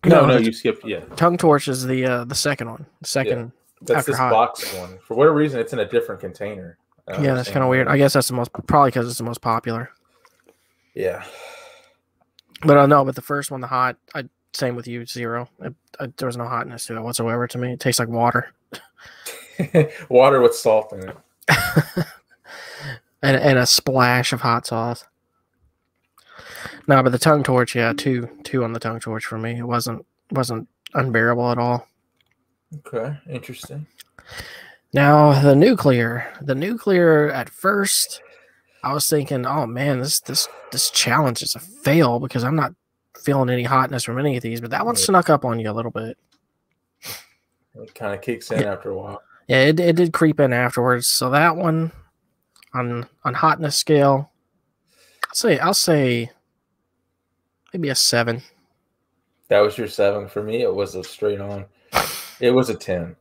No, 0.05 0.22
No, 0.22 0.27
no, 0.27 0.38
you 0.38 0.53
skipped. 0.53 0.86
Yeah, 0.86 1.00
Tongue 1.15 1.38
torch 1.38 1.67
is 1.67 1.84
the 1.84 2.05
uh 2.05 2.25
the 2.25 2.36
second 2.36 2.69
one. 2.69 2.86
The 3.01 3.07
second 3.07 3.51
That's 3.81 4.00
After 4.00 4.12
this 4.12 4.19
hot. 4.19 4.31
box 4.31 4.74
one. 4.75 5.00
For 5.00 5.15
whatever 5.15 5.36
reason, 5.36 5.60
it's 5.60 5.74
in 5.74 5.79
a 5.79 5.89
different 5.89 6.22
container. 6.22 6.77
I 7.07 7.13
don't 7.13 7.24
Yeah, 7.24 7.33
that's 7.33 7.50
kind 7.50 7.63
of 7.63 7.69
weird. 7.69 7.88
I 7.88 7.97
guess 7.97 8.13
that's 8.13 8.27
the 8.27 8.33
most 8.33 8.51
probably 8.67 8.89
because 8.89 9.07
it's 9.07 9.17
the 9.17 9.24
most 9.24 9.41
popular. 9.41 9.91
Yeah. 10.93 11.24
But 12.62 12.77
uh, 12.77 12.81
I 12.81 12.85
know, 12.85 13.05
but 13.05 13.15
the 13.15 13.21
first 13.21 13.51
one, 13.51 13.62
the 13.62 13.67
hot, 13.67 13.97
I 14.13 14.24
same 14.53 14.75
with 14.75 14.88
you, 14.88 15.05
zero. 15.05 15.50
It, 15.62 15.75
I, 16.00 16.07
there 16.17 16.27
was 16.27 16.38
no 16.38 16.47
hotness 16.47 16.85
to 16.88 16.95
it 16.95 17.01
whatsoever 17.01 17.47
to 17.47 17.57
me. 17.57 17.74
It 17.74 17.79
tastes 17.79 18.00
like 18.00 18.07
water, 18.07 18.53
Water 20.09 20.41
with 20.41 20.55
salt 20.55 20.93
in 20.93 21.09
it. 21.09 21.17
and 23.21 23.38
and 23.38 23.59
a 23.59 23.65
splash 23.65 24.33
of 24.33 24.41
hot 24.41 24.65
sauce. 24.67 25.05
No, 26.88 27.01
but 27.01 27.12
the 27.12 27.19
tongue 27.19 27.43
torch, 27.43 27.75
yeah, 27.75 27.93
two 27.93 28.29
two 28.43 28.63
on 28.63 28.74
the 28.74 28.79
tongue 28.79 29.00
torch 29.00 29.25
for 29.25 29.38
me. 29.38 29.57
It 29.57 29.67
wasn't 29.67 30.05
wasn't 30.31 30.67
unbearable 30.93 31.51
at 31.51 31.57
all. 31.57 31.88
Okay, 32.88 33.15
interesting. 33.29 33.85
Now 34.95 35.37
the 35.41 35.57
nuclear, 35.57 36.31
the 36.39 36.55
nuclear. 36.55 37.29
At 37.29 37.49
first, 37.49 38.21
I 38.81 38.93
was 38.93 39.09
thinking, 39.09 39.45
oh 39.45 39.67
man, 39.67 39.99
this 39.99 40.21
this 40.21 40.47
this 40.71 40.89
challenge 40.89 41.43
is 41.43 41.53
a 41.53 41.59
fail 41.59 42.17
because 42.21 42.45
I'm 42.45 42.55
not 42.55 42.71
feeling 43.21 43.49
any 43.49 43.63
hotness 43.63 44.05
from 44.05 44.17
any 44.17 44.37
of 44.37 44.41
these. 44.41 44.61
But 44.61 44.69
that 44.71 44.85
one 44.85 44.95
snuck 44.95 45.29
up 45.29 45.43
on 45.43 45.59
you 45.59 45.69
a 45.69 45.73
little 45.73 45.91
bit. 45.91 46.17
It 47.75 47.93
kind 47.93 48.13
of 48.13 48.21
kicks 48.21 48.49
in 48.51 48.63
after 48.63 48.91
a 48.91 48.95
while. 48.95 49.21
Yeah, 49.49 49.63
it, 49.63 49.81
it 49.81 49.97
did 49.97 50.13
creep 50.13 50.39
in 50.39 50.53
afterwards. 50.53 51.09
So 51.09 51.29
that 51.31 51.57
one 51.57 51.91
on 52.73 53.05
on 53.25 53.33
hotness 53.33 53.75
scale, 53.75 54.31
I'll 55.27 55.35
say 55.35 55.59
I'll 55.59 55.73
say 55.73 56.31
maybe 57.73 57.89
a 57.89 57.95
seven. 57.95 58.43
That 59.49 59.59
was 59.59 59.77
your 59.77 59.89
seven. 59.89 60.29
For 60.29 60.41
me, 60.41 60.62
it 60.62 60.73
was 60.73 60.95
a 60.95 61.03
straight 61.03 61.41
on. 61.41 61.65
It 62.39 62.51
was 62.51 62.69
a 62.69 62.75
10. 62.75 63.15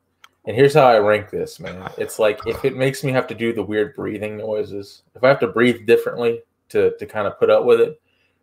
And 0.46 0.54
here's 0.54 0.74
how 0.74 0.86
I 0.86 0.98
rank 0.98 1.30
this, 1.30 1.58
man. 1.58 1.90
It's 1.96 2.18
like 2.18 2.38
if 2.46 2.64
it 2.64 2.76
makes 2.76 3.02
me 3.02 3.12
have 3.12 3.26
to 3.28 3.34
do 3.34 3.52
the 3.52 3.62
weird 3.62 3.94
breathing 3.94 4.36
noises, 4.36 5.02
if 5.14 5.24
I 5.24 5.28
have 5.28 5.40
to 5.40 5.48
breathe 5.48 5.86
differently 5.86 6.42
to, 6.68 6.94
to 6.98 7.06
kind 7.06 7.26
of 7.26 7.38
put 7.38 7.48
up 7.48 7.64
with 7.64 7.80
it, 7.80 8.00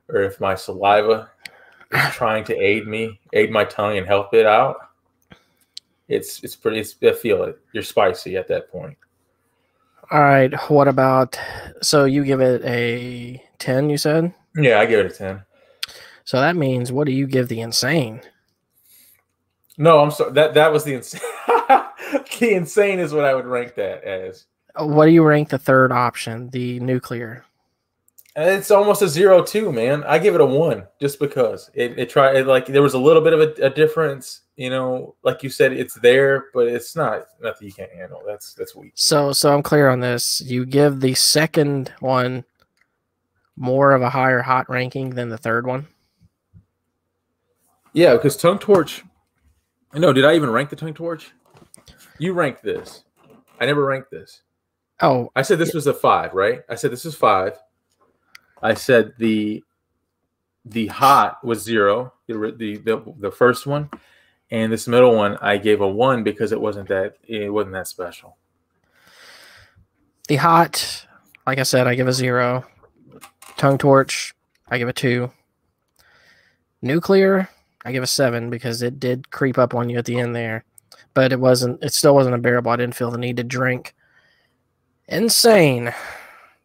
or 0.10 0.22
if 0.24 0.40
my 0.40 0.56
saliva 0.56 1.30
is 1.92 2.14
trying 2.14 2.44
to 2.46 2.58
aid 2.58 2.88
me, 2.88 3.20
aid 3.34 3.52
my 3.52 3.64
tongue 3.66 3.98
and 3.98 4.08
help 4.08 4.34
it 4.34 4.48
out, 4.48 4.78
it's 6.08 6.44
it's 6.44 6.56
pretty 6.56 6.80
it's, 6.80 6.96
I 7.04 7.14
feel 7.14 7.44
it. 7.44 7.60
You're 7.72 7.84
spicy 7.84 8.36
at 8.36 8.48
that 8.50 8.72
point. 8.72 8.98
All 10.10 10.20
right, 10.20 10.54
what 10.70 10.88
about 10.90 11.40
so 11.82 12.04
you 12.06 12.26
give 12.26 12.42
it 12.42 12.64
a 12.66 13.42
ten? 13.60 13.90
You 13.90 13.98
said 13.98 14.34
Yeah, 14.56 14.80
I 14.80 14.86
give 14.86 15.06
it 15.06 15.12
a 15.14 15.16
10. 15.16 15.44
so. 16.26 16.42
That 16.42 16.58
means 16.58 16.92
what 16.92 17.06
do 17.06 17.14
you 17.14 17.28
give 17.28 17.48
the 17.48 17.62
insane? 17.62 18.22
No, 19.78 20.00
I'm 20.00 20.12
sorry. 20.12 20.34
That 20.34 20.54
that 20.56 20.74
was 20.74 20.84
the 20.84 20.96
insane. 20.96 21.22
the 22.40 22.54
insane 22.54 23.00
is 23.00 23.14
what 23.14 23.26
I 23.26 23.34
would 23.34 23.46
rank 23.46 23.76
that 23.76 24.04
as. 24.04 24.46
Uh, 24.80 24.86
What 24.86 25.06
do 25.06 25.12
you 25.12 25.24
rank 25.24 25.50
the 25.50 25.58
third 25.58 25.92
option, 25.92 26.50
the 26.50 26.80
nuclear? 26.80 27.46
It's 28.36 28.72
almost 28.72 29.02
a 29.02 29.10
zero 29.10 29.44
two, 29.44 29.74
man. 29.74 30.06
I 30.06 30.18
give 30.18 30.36
it 30.36 30.42
a 30.42 30.46
one 30.46 30.88
just 31.02 31.20
because 31.20 31.70
it, 31.74 32.00
it 32.00 32.10
tried 32.10 32.38
it, 32.38 32.48
like 32.48 32.66
there 32.66 32.82
was 32.82 32.94
a 32.94 33.00
little 33.00 33.22
bit 33.22 33.34
of 33.34 33.42
a, 33.42 33.66
a 33.66 33.70
difference, 33.70 34.42
you 34.56 34.70
know. 34.70 35.16
Like 35.24 35.44
you 35.44 35.50
said, 35.50 35.74
it's 35.74 35.96
there, 35.96 36.46
but 36.54 36.68
it's 36.68 36.96
not 36.96 37.26
nothing 37.42 37.68
you 37.68 37.74
can't 37.74 37.92
handle. 37.92 38.22
That's 38.26 38.54
that's 38.54 38.74
weak. 38.74 38.94
So 38.96 39.34
so 39.34 39.54
I'm 39.54 39.62
clear 39.62 39.90
on 39.90 40.00
this. 40.00 40.40
You 40.40 40.66
give 40.66 41.02
the 41.02 41.14
second 41.14 41.92
one 42.00 42.46
more 43.58 43.92
of 43.92 44.02
a 44.02 44.10
higher 44.10 44.42
hot 44.42 44.70
ranking 44.70 45.10
than 45.10 45.28
the 45.28 45.38
third 45.38 45.68
one. 45.68 45.88
Yeah, 47.92 48.14
because 48.14 48.38
tongue 48.38 48.60
torch. 48.60 49.04
No, 49.94 50.14
did 50.14 50.24
I 50.24 50.36
even 50.36 50.50
rank 50.50 50.70
the 50.70 50.78
tongue 50.78 50.94
torch? 50.94 51.32
You 52.22 52.34
ranked 52.34 52.62
this. 52.62 53.04
I 53.60 53.66
never 53.66 53.84
ranked 53.84 54.12
this. 54.12 54.44
Oh, 55.02 55.32
I 55.36 55.42
said 55.42 55.58
this 55.58 55.74
was 55.74 55.88
a 55.88 55.94
five, 55.94 56.36
right? 56.36 56.62
I 56.70 56.76
said 56.76 56.92
this 56.92 57.04
is 57.04 57.16
five. 57.16 57.58
I 58.62 58.76
said 58.76 59.14
the 59.18 59.64
the 60.64 60.86
hot 60.86 61.44
was 61.44 61.64
zero, 61.64 62.14
the 62.28 62.54
the 62.56 62.78
the, 62.78 63.14
the 63.18 63.32
first 63.32 63.66
one, 63.66 63.90
and 64.52 64.72
this 64.72 64.88
middle 64.88 65.16
one 65.16 65.36
I 65.42 65.58
gave 65.58 65.82
a 65.82 65.88
one 65.88 66.24
because 66.24 66.52
it 66.52 66.62
wasn't 66.62 66.90
that 66.90 67.16
it 67.28 67.52
wasn't 67.52 67.74
that 67.74 67.88
special. 67.88 68.38
The 70.28 70.36
hot, 70.36 71.08
like 71.48 71.58
I 71.58 71.64
said, 71.64 71.88
I 71.88 71.96
give 71.96 72.08
a 72.08 72.14
zero. 72.14 72.64
Tongue 73.58 73.80
torch, 73.80 74.36
I 74.68 74.78
give 74.78 74.90
a 74.90 74.94
two. 74.94 75.32
Nuclear, 76.84 77.50
I 77.84 77.92
give 77.92 78.04
a 78.04 78.08
seven 78.08 78.52
because 78.52 78.84
it 78.84 79.00
did 79.00 79.32
creep 79.32 79.58
up 79.58 79.74
on 79.74 79.90
you 79.90 79.98
at 79.98 80.06
the 80.06 80.20
end 80.20 80.36
there, 80.36 80.66
but 81.14 81.32
it 81.32 81.40
wasn't. 81.40 81.84
It 81.84 81.94
still 81.94 82.16
wasn't 82.16 82.34
a 82.34 82.36
unbearable. 82.36 82.72
I 82.72 82.78
didn't 82.78 82.96
feel 82.96 83.12
the 83.12 83.18
need 83.18 83.38
to 83.38 83.44
drink. 83.44 83.96
Insane, 85.08 85.94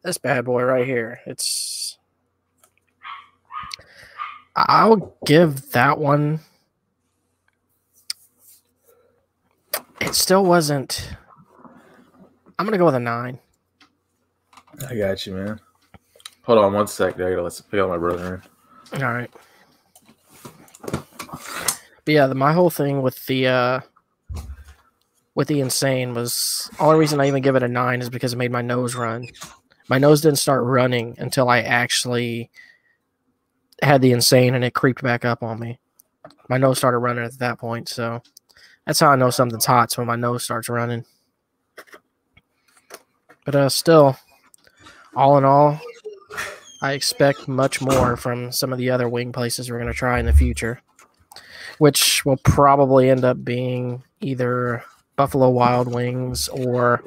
this 0.02 0.18
bad 0.18 0.44
boy 0.44 0.62
right 0.62 0.86
here. 0.86 1.20
It's. 1.26 1.98
I'll 4.54 5.14
give 5.26 5.72
that 5.72 5.98
one. 5.98 6.40
It 10.00 10.14
still 10.14 10.44
wasn't. 10.44 11.10
I'm 12.58 12.64
gonna 12.64 12.78
go 12.78 12.86
with 12.86 12.94
a 12.94 13.00
nine. 13.00 13.38
I 14.88 14.94
got 14.94 15.26
you, 15.26 15.34
man. 15.34 15.60
Hold 16.42 16.58
on 16.58 16.72
one 16.72 16.86
sec. 16.86 17.14
I 17.16 17.18
gotta 17.30 17.42
let's 17.42 17.60
pick 17.60 17.80
out 17.80 17.88
my 17.88 17.98
brother. 17.98 18.42
in. 18.92 19.02
All 19.02 19.12
right. 19.12 19.30
But 22.06 22.14
yeah, 22.14 22.28
the, 22.28 22.34
my 22.34 22.52
whole 22.52 22.70
thing 22.70 23.02
with 23.02 23.26
the 23.26 23.48
uh 23.48 23.80
with 25.36 25.48
the 25.48 25.60
insane 25.60 26.14
was 26.14 26.70
only 26.80 26.98
reason 26.98 27.20
I 27.20 27.28
even 27.28 27.42
give 27.42 27.56
it 27.56 27.62
a 27.62 27.68
nine 27.68 28.00
is 28.00 28.08
because 28.08 28.32
it 28.32 28.38
made 28.38 28.50
my 28.50 28.62
nose 28.62 28.96
run. 28.96 29.28
My 29.86 29.98
nose 29.98 30.22
didn't 30.22 30.38
start 30.38 30.64
running 30.64 31.14
until 31.18 31.50
I 31.50 31.60
actually 31.60 32.50
had 33.82 34.00
the 34.00 34.12
insane 34.12 34.54
and 34.54 34.64
it 34.64 34.72
creeped 34.72 35.02
back 35.02 35.26
up 35.26 35.42
on 35.42 35.60
me. 35.60 35.78
My 36.48 36.56
nose 36.56 36.78
started 36.78 36.98
running 36.98 37.22
at 37.22 37.38
that 37.38 37.58
point, 37.58 37.86
so 37.90 38.22
that's 38.86 38.98
how 38.98 39.10
I 39.10 39.16
know 39.16 39.28
something's 39.28 39.66
hot. 39.66 39.92
So 39.92 40.00
when 40.00 40.06
my 40.06 40.16
nose 40.16 40.42
starts 40.42 40.70
running. 40.70 41.04
But 43.44 43.54
uh, 43.54 43.68
still, 43.68 44.16
all 45.14 45.36
in 45.36 45.44
all, 45.44 45.78
I 46.80 46.92
expect 46.92 47.46
much 47.46 47.82
more 47.82 48.16
from 48.16 48.50
some 48.52 48.72
of 48.72 48.78
the 48.78 48.88
other 48.88 49.08
wing 49.08 49.32
places 49.32 49.70
we're 49.70 49.78
going 49.78 49.92
to 49.92 49.94
try 49.94 50.18
in 50.18 50.24
the 50.24 50.32
future, 50.32 50.80
which 51.76 52.24
will 52.24 52.38
probably 52.38 53.10
end 53.10 53.24
up 53.24 53.44
being 53.44 54.02
either 54.22 54.82
Buffalo 55.16 55.48
Wild 55.50 55.92
Wings 55.92 56.48
or 56.48 57.02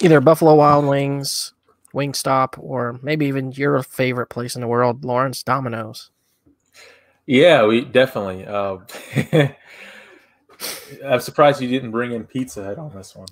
either 0.00 0.20
Buffalo 0.20 0.54
Wild 0.54 0.86
Wings, 0.86 1.52
Wingstop, 1.92 2.58
or 2.58 2.98
maybe 3.02 3.26
even 3.26 3.52
your 3.52 3.82
favorite 3.82 4.28
place 4.28 4.54
in 4.54 4.60
the 4.60 4.68
world, 4.68 5.04
Lawrence 5.04 5.42
Domino's. 5.42 6.10
Yeah, 7.26 7.66
we 7.66 7.82
definitely. 7.82 8.46
Uh, 8.46 8.78
I'm 11.04 11.20
surprised 11.20 11.60
you 11.60 11.68
didn't 11.68 11.90
bring 11.90 12.12
in 12.12 12.24
Pizza 12.24 12.64
Hut 12.64 12.78
on 12.78 12.94
this 12.94 13.14
one. 13.14 13.28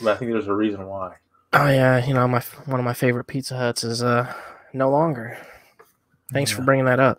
But 0.00 0.12
I 0.12 0.16
think 0.16 0.30
there's 0.30 0.46
a 0.46 0.54
reason 0.54 0.86
why. 0.86 1.16
Oh 1.52 1.68
yeah, 1.68 2.04
you 2.04 2.14
know 2.14 2.28
my 2.28 2.40
one 2.66 2.78
of 2.78 2.84
my 2.84 2.94
favorite 2.94 3.24
Pizza 3.24 3.56
Huts 3.56 3.82
is 3.82 4.02
uh 4.02 4.32
no 4.72 4.88
longer. 4.88 5.36
Thanks 6.32 6.52
for 6.52 6.62
bringing 6.62 6.84
that 6.84 7.00
up. 7.00 7.18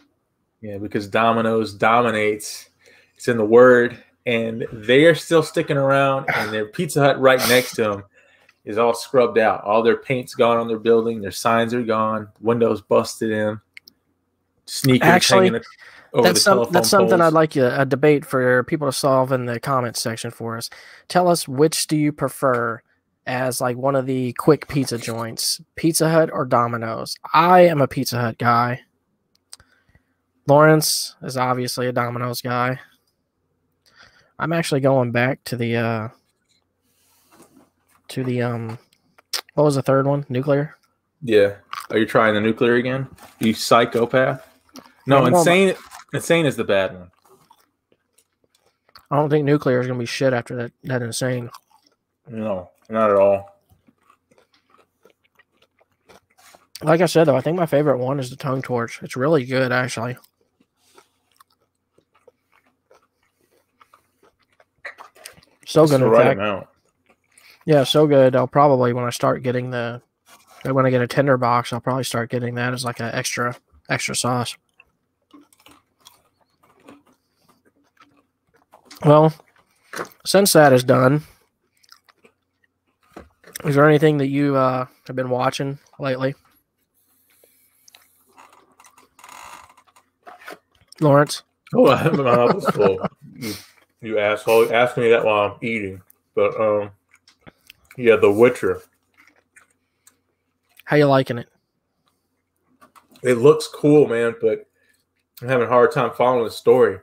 Yeah, 0.62 0.78
because 0.78 1.08
Domino's 1.08 1.74
dominates. 1.74 2.70
It's 3.18 3.28
in 3.28 3.38
the 3.38 3.46
word, 3.46 4.02
and 4.26 4.66
they 4.72 5.06
are 5.06 5.16
still 5.16 5.44
sticking 5.44 5.78
around, 5.78 6.30
and 6.36 6.52
their 6.52 6.66
Pizza 6.66 7.02
Hut 7.02 7.20
right 7.20 7.40
next 7.50 7.76
to 7.76 7.84
them 7.84 8.04
is 8.66 8.78
all 8.78 8.94
scrubbed 8.94 9.38
out. 9.38 9.64
All 9.64 9.82
their 9.82 9.98
paint's 9.98 10.36
gone 10.36 10.58
on 10.58 10.68
their 10.68 10.80
building. 10.80 11.22
Their 11.22 11.32
signs 11.32 11.74
are 11.74 11.84
gone. 11.84 12.30
Windows 12.40 12.82
busted 12.82 13.32
in. 13.32 13.60
Sneakers 14.66 15.08
Actually, 15.08 15.48
hanging 15.48 15.62
over 16.14 16.28
that's 16.28 16.40
the 16.40 16.44
some, 16.44 16.56
telephone 16.58 16.74
that's 16.74 16.90
something 16.90 17.18
poles. 17.18 17.22
I'd 17.22 17.34
like 17.34 17.56
you 17.56 17.66
a 17.66 17.86
debate 17.86 18.26
for 18.26 18.64
people 18.66 18.88
to 18.88 18.94
solve 18.94 19.32
in 19.32 19.46
the 19.46 19.60
comments 19.60 20.00
section 20.00 20.32
for 20.32 20.58
us. 20.58 20.70
Tell 21.08 21.28
us 21.28 21.48
which 21.48 21.88
do 21.88 21.98
you 21.98 22.12
prefer 22.12 22.82
as 23.26 23.62
like 23.62 23.78
one 23.78 23.96
of 23.96 24.06
the 24.06 24.34
quick 24.34 24.68
pizza 24.68 24.98
joints, 24.98 25.62
Pizza 25.76 26.10
Hut 26.10 26.30
or 26.32 26.46
Domino's? 26.46 27.16
I 27.34 27.62
am 27.62 27.82
a 27.82 27.88
Pizza 27.88 28.20
Hut 28.20 28.38
guy. 28.38 28.82
Lawrence 30.48 31.16
is 31.22 31.38
obviously 31.38 31.88
a 31.88 31.92
Domino's 31.92 32.42
guy. 32.42 32.80
I'm 34.42 34.54
actually 34.54 34.82
going 34.82 35.12
back 35.12 35.44
to 35.46 35.56
the 35.56 35.78
uh 35.78 36.08
to 38.08 38.24
the 38.24 38.42
um 38.42 38.80
what 39.54 39.64
was 39.64 39.76
the 39.76 39.84
third 39.84 40.08
one? 40.08 40.26
Nuclear? 40.30 40.76
Yeah. 41.22 41.58
Are 41.92 42.00
you 42.00 42.08
trying 42.08 42.34
the 42.34 42.42
nuclear 42.42 42.74
again? 42.76 43.08
You 43.40 43.54
psychopath? 43.54 44.48
No, 45.06 45.20
I'm 45.20 45.34
insane. 45.34 45.76
Insane 46.12 46.48
is 46.48 46.56
the 46.56 46.64
bad 46.64 46.98
one. 46.98 47.12
I 49.12 49.18
don't 49.18 49.30
think 49.30 49.46
nuclear 49.46 49.80
is 49.80 49.86
gonna 49.86 50.00
be 50.00 50.08
shit 50.08 50.34
after 50.34 50.56
that 50.56 50.72
that 50.86 51.04
insane. 51.04 51.52
No, 52.28 52.72
not 52.90 53.12
at 53.12 53.18
all. 53.18 53.56
Like 56.82 57.02
I 57.02 57.06
said 57.06 57.26
though, 57.26 57.36
I 57.36 57.42
think 57.42 57.58
my 57.58 57.68
favorite 57.68 58.00
one 58.00 58.20
is 58.20 58.32
the 58.32 58.36
tongue 58.38 58.64
torch. 58.64 59.04
It's 59.04 59.16
really 59.16 59.46
good 59.46 59.72
actually. 59.72 60.18
So 65.72 65.84
It's 65.84 65.92
good, 65.94 66.02
right 66.02 66.26
fact. 66.26 66.40
amount. 66.40 66.68
Yeah, 67.66 67.86
so 67.86 68.06
good. 68.06 68.36
I'll 68.36 68.46
probably 68.46 68.92
when 68.92 69.06
I 69.06 69.10
start 69.10 69.42
getting 69.42 69.70
the 69.70 70.02
when 70.66 70.86
I 70.86 70.90
get 70.90 71.02
a 71.02 71.08
tender 71.08 71.38
box, 71.38 71.72
I'll 71.72 71.80
probably 71.80 72.04
start 72.04 72.30
getting 72.30 72.56
that 72.56 72.74
as 72.74 72.84
like 72.84 73.00
an 73.00 73.10
extra 73.14 73.56
extra 73.88 74.14
sauce. 74.14 74.58
Well, 79.06 79.34
since 80.26 80.52
that 80.52 80.74
is 80.74 80.84
done, 80.84 81.24
is 83.64 83.76
there 83.76 83.88
anything 83.88 84.18
that 84.18 84.28
you 84.28 84.58
uh, 84.58 84.88
have 85.08 85.16
been 85.16 85.30
watching 85.30 85.80
lately, 86.00 86.36
Lawrence? 91.00 91.44
Oh, 91.74 91.86
my 91.86 92.10
mouth 92.12 92.56
is 92.58 92.66
full. 92.72 93.00
You, 94.02 94.18
asshole. 94.18 94.74
Ask 94.74 94.98
me 94.98 95.10
that 95.10 95.24
while 95.24 95.52
I'm 95.52 95.58
eating. 95.62 96.02
But 96.34 96.60
um, 96.60 96.92
yeah, 97.98 98.16
The 98.16 98.32
Witcher. 98.32 98.82
How 100.86 100.98
you 100.98 101.06
liking 101.06 101.38
it? 101.38 101.48
It 103.24 103.36
looks 103.36 103.68
cool, 103.68 104.08
man, 104.08 104.36
but 104.42 104.68
I'm 105.42 105.48
having 105.48 105.68
a 105.68 105.70
hard 105.70 105.92
time 105.92 106.12
following 106.12 106.46
the 106.46 106.52
story. 106.52 107.00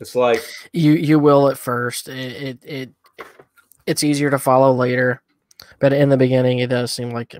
It's 0.00 0.16
like 0.16 0.42
You 0.72 0.92
you 0.92 1.18
will 1.20 1.48
at 1.48 1.58
first. 1.58 2.08
It 2.08 2.42
it, 2.42 2.64
it 2.64 2.90
it's 3.86 4.02
easier 4.02 4.30
to 4.30 4.38
follow 4.38 4.72
later, 4.72 5.22
but 5.78 5.92
in 5.92 6.08
the 6.08 6.16
beginning, 6.16 6.58
it 6.58 6.70
does 6.70 6.90
seem 6.90 7.10
like 7.10 7.36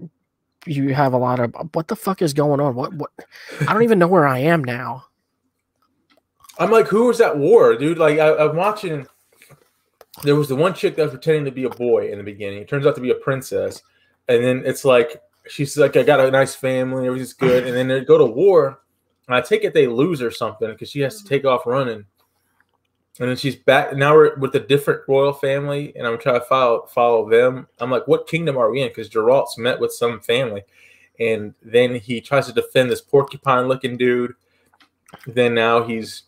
you 0.65 0.95
have 0.95 1.13
a 1.13 1.19
lot 1.19 1.41
of 1.41 1.55
what 1.75 1.89
the 1.89 1.97
fuck 1.97 2.23
is 2.23 2.33
going 2.33 2.61
on. 2.61 2.77
What 2.77 2.95
what? 2.95 3.11
I 3.67 3.73
don't 3.73 3.83
even 3.83 3.99
know 3.99 4.07
where 4.07 4.27
I 4.27 4.39
am 4.39 4.63
now. 4.63 5.07
I'm 6.63 6.71
like, 6.71 6.87
who 6.87 7.07
was 7.07 7.21
at 7.21 7.37
war, 7.37 7.77
dude? 7.77 7.99
Like 7.99 8.21
I, 8.21 8.37
I'm 8.37 8.55
watching. 8.55 9.07
There 10.23 10.37
was 10.37 10.49
the 10.49 10.55
one 10.55 10.75
chick 10.75 10.95
that 10.97 11.03
was 11.03 11.11
pretending 11.11 11.45
to 11.47 11.51
be 11.51 11.65
a 11.65 11.71
boy 11.71 12.11
in 12.13 12.19
the 12.19 12.25
beginning. 12.25 12.61
It 12.61 12.69
turns 12.69 12.87
out 12.87 12.95
to 12.95 13.01
be 13.01 13.11
a 13.11 13.17
princess, 13.17 13.83
and 14.29 14.45
then 14.45 14.63
it's 14.65 14.85
like 14.85 15.21
she's 15.49 15.77
like, 15.77 15.97
I 15.97 16.05
got 16.05 16.21
a 16.21 16.31
nice 16.31 16.55
family, 16.55 17.07
everything's 17.07 17.33
good, 17.33 17.67
and 17.67 17.77
then 17.77 17.89
they 17.89 18.05
go 18.05 18.17
to 18.19 18.25
war, 18.25 18.81
and 19.27 19.35
I 19.35 19.41
take 19.41 19.65
it 19.65 19.75
they 19.75 19.89
lose 19.89 20.23
or 20.23 20.31
something 20.31 20.71
because 20.71 20.89
she 20.89 21.01
has 21.01 21.21
to 21.21 21.29
take 21.29 21.45
off 21.45 21.67
running, 21.67 22.05
and 23.19 23.29
then 23.29 23.37
she's 23.37 23.57
back. 23.57 23.97
Now 23.97 24.15
we're 24.15 24.37
with 24.37 24.55
a 24.55 24.61
different 24.61 25.01
royal 25.09 25.33
family, 25.33 25.93
and 25.97 26.07
I'm 26.07 26.19
trying 26.19 26.39
to 26.39 26.47
follow 26.47 26.87
follow 26.87 27.29
them. 27.29 27.67
I'm 27.81 27.91
like, 27.91 28.07
what 28.07 28.29
kingdom 28.29 28.57
are 28.57 28.71
we 28.71 28.83
in? 28.83 28.89
Because 28.89 29.09
Geralt's 29.09 29.59
met 29.59 29.81
with 29.81 29.93
some 29.93 30.21
family, 30.21 30.63
and 31.19 31.55
then 31.63 31.97
he 31.97 32.21
tries 32.21 32.47
to 32.47 32.53
defend 32.53 32.89
this 32.89 33.01
porcupine 33.01 33.67
looking 33.67 33.97
dude. 33.97 34.35
Then 35.27 35.55
now 35.55 35.83
he's 35.83 36.23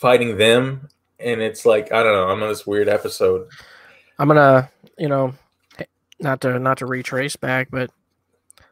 fighting 0.00 0.38
them, 0.38 0.88
and 1.18 1.42
it's 1.42 1.66
like 1.66 1.92
I 1.92 2.02
don't 2.02 2.14
know. 2.14 2.28
I'm 2.28 2.42
on 2.42 2.48
this 2.48 2.66
weird 2.66 2.88
episode. 2.88 3.48
I'm 4.18 4.28
gonna 4.28 4.70
you 4.98 5.08
know 5.08 5.34
not 6.18 6.40
to 6.40 6.58
not 6.58 6.78
to 6.78 6.86
retrace 6.86 7.36
back, 7.36 7.68
but 7.70 7.90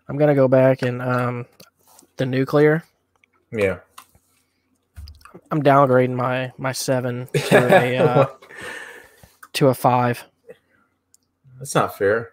I'm 0.08 0.16
gonna 0.16 0.34
go 0.34 0.48
back 0.48 0.82
and 0.82 1.02
um 1.02 1.46
the 2.16 2.26
nuclear. 2.26 2.82
Yeah. 3.52 3.78
I'm 5.50 5.62
downgrading 5.62 6.14
my 6.14 6.52
my 6.56 6.72
seven 6.72 7.28
to 7.32 7.56
a 7.56 7.96
uh, 8.04 8.26
to 9.52 9.68
a 9.68 9.74
five. 9.74 10.24
That's 11.58 11.74
not 11.74 11.96
fair. 11.96 12.32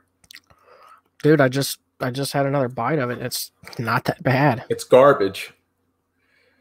Dude, 1.22 1.42
I 1.42 1.50
just 1.50 1.80
I 2.00 2.12
just 2.12 2.32
had 2.32 2.46
another 2.46 2.70
bite 2.70 3.00
of 3.00 3.10
it. 3.10 3.20
It's 3.20 3.52
not 3.78 4.06
that 4.06 4.24
bad. 4.24 4.64
It's 4.70 4.86
garbage. 4.86 5.54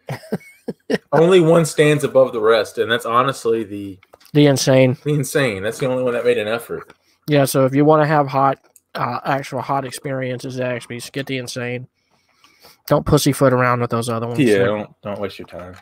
only 1.12 1.40
one 1.40 1.64
stands 1.64 2.04
above 2.04 2.32
the 2.32 2.40
rest, 2.40 2.78
and 2.78 2.90
that's 2.90 3.06
honestly 3.06 3.64
the, 3.64 3.98
The 4.32 4.46
insane. 4.46 4.96
the 5.04 5.14
insane. 5.14 5.62
That's 5.62 5.78
the 5.78 5.86
only 5.86 6.02
one 6.02 6.14
that 6.14 6.24
made 6.24 6.38
an 6.38 6.48
effort. 6.48 6.92
Yeah, 7.26 7.44
so 7.44 7.64
if 7.64 7.74
you 7.74 7.84
want 7.84 8.02
to 8.02 8.06
have 8.06 8.26
hot, 8.26 8.58
uh, 8.94 9.20
actual 9.24 9.60
hot 9.60 9.84
experiences 9.84 10.58
at 10.60 10.82
Zaxby's, 10.82 11.10
get 11.10 11.26
the 11.26 11.38
insane. 11.38 11.88
Don't 12.86 13.04
pussyfoot 13.06 13.52
around 13.52 13.80
with 13.80 13.90
those 13.90 14.08
other 14.10 14.26
ones. 14.26 14.38
Yeah, 14.38 14.64
don't 14.64 15.02
don't 15.02 15.18
waste 15.18 15.38
your 15.38 15.48
time. 15.48 15.74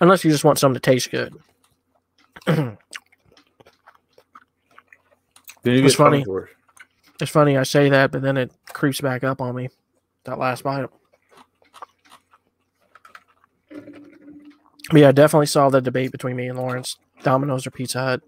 unless 0.00 0.24
you 0.24 0.30
just 0.30 0.42
want 0.44 0.58
something 0.58 0.80
to 0.80 0.90
taste 0.90 1.10
good. 1.10 1.34
It's 5.64 5.94
funny. 5.94 6.24
It's 7.20 7.30
funny 7.30 7.56
I 7.58 7.64
say 7.64 7.90
that, 7.90 8.10
but 8.12 8.22
then 8.22 8.36
it 8.38 8.50
creeps 8.72 9.00
back 9.00 9.24
up 9.24 9.40
on 9.42 9.54
me. 9.54 9.68
That 10.24 10.38
last 10.38 10.64
bite. 10.64 10.86
But 14.90 15.00
yeah, 15.00 15.12
definitely 15.12 15.46
saw 15.46 15.70
the 15.70 15.80
debate 15.80 16.10
between 16.10 16.36
me 16.36 16.48
and 16.48 16.58
Lawrence. 16.58 16.98
Domino's 17.22 17.66
or 17.66 17.70
Pizza 17.70 18.00
Hut. 18.00 18.22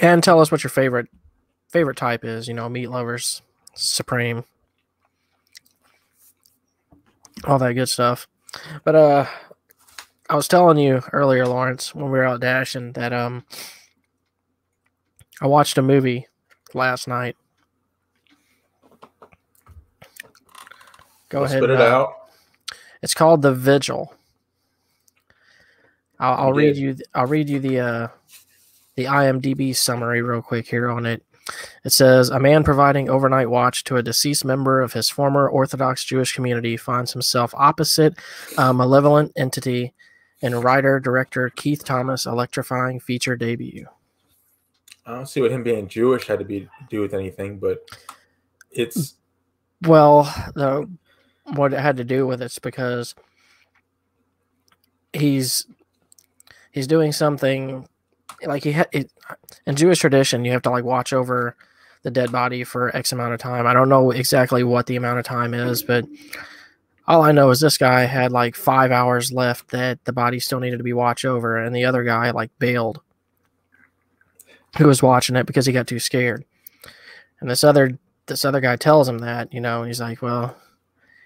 And 0.00 0.22
tell 0.22 0.40
us 0.40 0.50
what 0.50 0.64
your 0.64 0.70
favorite 0.70 1.08
favorite 1.68 1.96
type 1.96 2.24
is. 2.24 2.48
You 2.48 2.54
know, 2.54 2.68
meat 2.68 2.88
lovers, 2.88 3.42
supreme, 3.74 4.44
all 7.44 7.58
that 7.58 7.74
good 7.74 7.88
stuff. 7.88 8.26
But 8.84 8.94
uh, 8.94 9.26
I 10.30 10.36
was 10.36 10.48
telling 10.48 10.78
you 10.78 11.02
earlier, 11.12 11.46
Lawrence, 11.46 11.94
when 11.94 12.06
we 12.06 12.18
were 12.18 12.24
out 12.24 12.40
dashing, 12.40 12.92
that 12.92 13.12
um, 13.12 13.44
I 15.40 15.46
watched 15.46 15.76
a 15.76 15.82
movie 15.82 16.28
last 16.72 17.06
night. 17.08 17.36
Go 21.28 21.40
Let's 21.40 21.52
ahead. 21.52 21.62
Spit 21.62 21.70
it 21.70 21.80
uh, 21.80 21.84
out. 21.84 22.14
It's 23.02 23.14
called 23.14 23.42
The 23.42 23.54
Vigil. 23.54 24.14
I'll, 26.18 26.46
I'll 26.46 26.52
read 26.52 26.76
you. 26.76 26.96
I'll 27.14 27.26
read 27.26 27.48
you 27.48 27.58
the 27.58 27.80
uh, 27.80 28.08
the 28.94 29.04
IMDb 29.04 29.74
summary 29.74 30.22
real 30.22 30.42
quick 30.42 30.68
here 30.68 30.88
on 30.88 31.06
it. 31.06 31.22
It 31.84 31.90
says 31.92 32.30
a 32.30 32.40
man 32.40 32.64
providing 32.64 33.10
overnight 33.10 33.50
watch 33.50 33.84
to 33.84 33.96
a 33.96 34.02
deceased 34.02 34.44
member 34.44 34.80
of 34.80 34.94
his 34.94 35.10
former 35.10 35.48
Orthodox 35.48 36.04
Jewish 36.04 36.32
community 36.32 36.76
finds 36.76 37.12
himself 37.12 37.52
opposite 37.54 38.14
a 38.56 38.72
malevolent 38.72 39.32
entity 39.36 39.92
in 40.40 40.54
writer 40.54 40.98
director 41.00 41.50
Keith 41.50 41.84
Thomas' 41.84 42.24
electrifying 42.26 43.00
feature 43.00 43.36
debut. 43.36 43.86
I 45.04 45.16
don't 45.16 45.26
see 45.26 45.42
what 45.42 45.50
him 45.50 45.62
being 45.62 45.86
Jewish 45.86 46.26
had 46.26 46.38
to 46.38 46.44
be 46.46 46.68
do 46.88 47.00
with 47.00 47.12
anything, 47.12 47.58
but 47.58 47.86
it's 48.70 49.14
Well, 49.82 50.22
the 50.54 50.88
what 51.44 51.72
it 51.72 51.80
had 51.80 51.96
to 51.98 52.04
do 52.04 52.26
with 52.26 52.40
it's 52.42 52.58
because 52.58 53.14
he's 55.12 55.66
he's 56.72 56.86
doing 56.86 57.12
something 57.12 57.88
like 58.44 58.64
he 58.64 58.72
had 58.72 58.88
it 58.92 59.10
in 59.66 59.76
Jewish 59.76 60.00
tradition. 60.00 60.44
You 60.44 60.52
have 60.52 60.62
to 60.62 60.70
like 60.70 60.84
watch 60.84 61.12
over 61.12 61.56
the 62.02 62.10
dead 62.10 62.32
body 62.32 62.64
for 62.64 62.94
X 62.94 63.12
amount 63.12 63.34
of 63.34 63.40
time. 63.40 63.66
I 63.66 63.72
don't 63.72 63.88
know 63.88 64.10
exactly 64.10 64.62
what 64.64 64.86
the 64.86 64.96
amount 64.96 65.18
of 65.18 65.24
time 65.24 65.54
is, 65.54 65.82
but 65.82 66.04
all 67.06 67.22
I 67.22 67.32
know 67.32 67.50
is 67.50 67.60
this 67.60 67.78
guy 67.78 68.02
had 68.02 68.32
like 68.32 68.54
five 68.54 68.90
hours 68.90 69.32
left 69.32 69.68
that 69.68 70.04
the 70.04 70.12
body 70.12 70.40
still 70.40 70.60
needed 70.60 70.78
to 70.78 70.84
be 70.84 70.92
watched 70.92 71.24
over, 71.24 71.56
and 71.56 71.74
the 71.74 71.84
other 71.84 72.04
guy 72.04 72.30
like 72.30 72.50
bailed, 72.58 73.00
who 74.78 74.86
was 74.86 75.02
watching 75.02 75.36
it 75.36 75.46
because 75.46 75.66
he 75.66 75.72
got 75.72 75.86
too 75.86 75.98
scared. 75.98 76.44
And 77.40 77.50
this 77.50 77.64
other 77.64 77.98
this 78.26 78.44
other 78.44 78.60
guy 78.60 78.76
tells 78.76 79.08
him 79.08 79.18
that, 79.18 79.52
you 79.52 79.60
know, 79.60 79.82
he's 79.82 80.00
like, 80.00 80.22
well, 80.22 80.56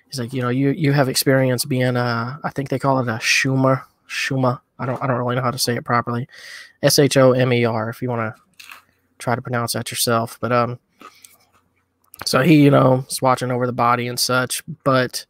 he's 0.09 0.19
like, 0.19 0.33
you 0.33 0.43
know, 0.43 0.49
you 0.49 0.71
you 0.71 0.93
have 0.93 1.09
experience 1.09 1.65
being 1.65 1.97
a, 1.97 2.41
I 2.43 2.51
think 2.51 2.69
they 2.69 2.79
call 2.79 2.99
it 3.01 3.09
a 3.09 3.19
Schumer, 3.19 3.85
Schuma. 4.09 4.61
I 4.79 4.87
don't 4.87 5.03
I 5.03 5.07
don't 5.07 5.19
really 5.19 5.37
know 5.37 5.43
how 5.43 5.51
to 5.51 5.59
say 5.59 5.77
it 5.77 5.85
properly. 5.85 6.29
S 6.83 6.99
H 6.99 7.17
O 7.17 7.33
M 7.33 7.53
E 7.53 7.65
R 7.65 7.89
if 7.89 8.01
you 8.01 8.09
want 8.09 8.35
to 8.35 8.43
try 9.19 9.35
to 9.35 9.43
pronounce 9.43 9.73
that 9.73 9.91
yourself. 9.91 10.39
But 10.41 10.53
um 10.53 10.79
so 12.27 12.43
he, 12.43 12.63
you 12.63 12.71
know, 12.71 13.05
is 13.09 13.23
watching 13.23 13.51
over 13.51 13.67
the 13.67 13.73
body 13.73 14.09
and 14.09 14.19
such, 14.19 14.63
but 14.85 15.25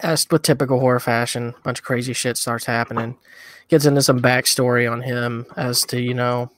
as 0.00 0.26
with 0.30 0.42
typical 0.42 0.80
horror 0.80 0.98
fashion, 1.00 1.54
a 1.56 1.60
bunch 1.62 1.78
of 1.78 1.84
crazy 1.84 2.12
shit 2.12 2.36
starts 2.36 2.64
happening. 2.64 3.16
Gets 3.68 3.86
into 3.86 4.02
some 4.02 4.20
backstory 4.20 4.90
on 4.90 5.02
him 5.02 5.46
as 5.56 5.82
to, 5.86 6.00
you 6.00 6.14
know, 6.14 6.50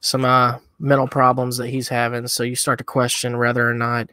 some 0.00 0.24
uh 0.24 0.58
mental 0.78 1.08
problems 1.08 1.56
that 1.58 1.68
he's 1.68 1.88
having. 1.88 2.26
So 2.26 2.42
you 2.42 2.56
start 2.56 2.78
to 2.78 2.84
question 2.84 3.38
whether 3.38 3.68
or 3.68 3.74
not 3.74 4.10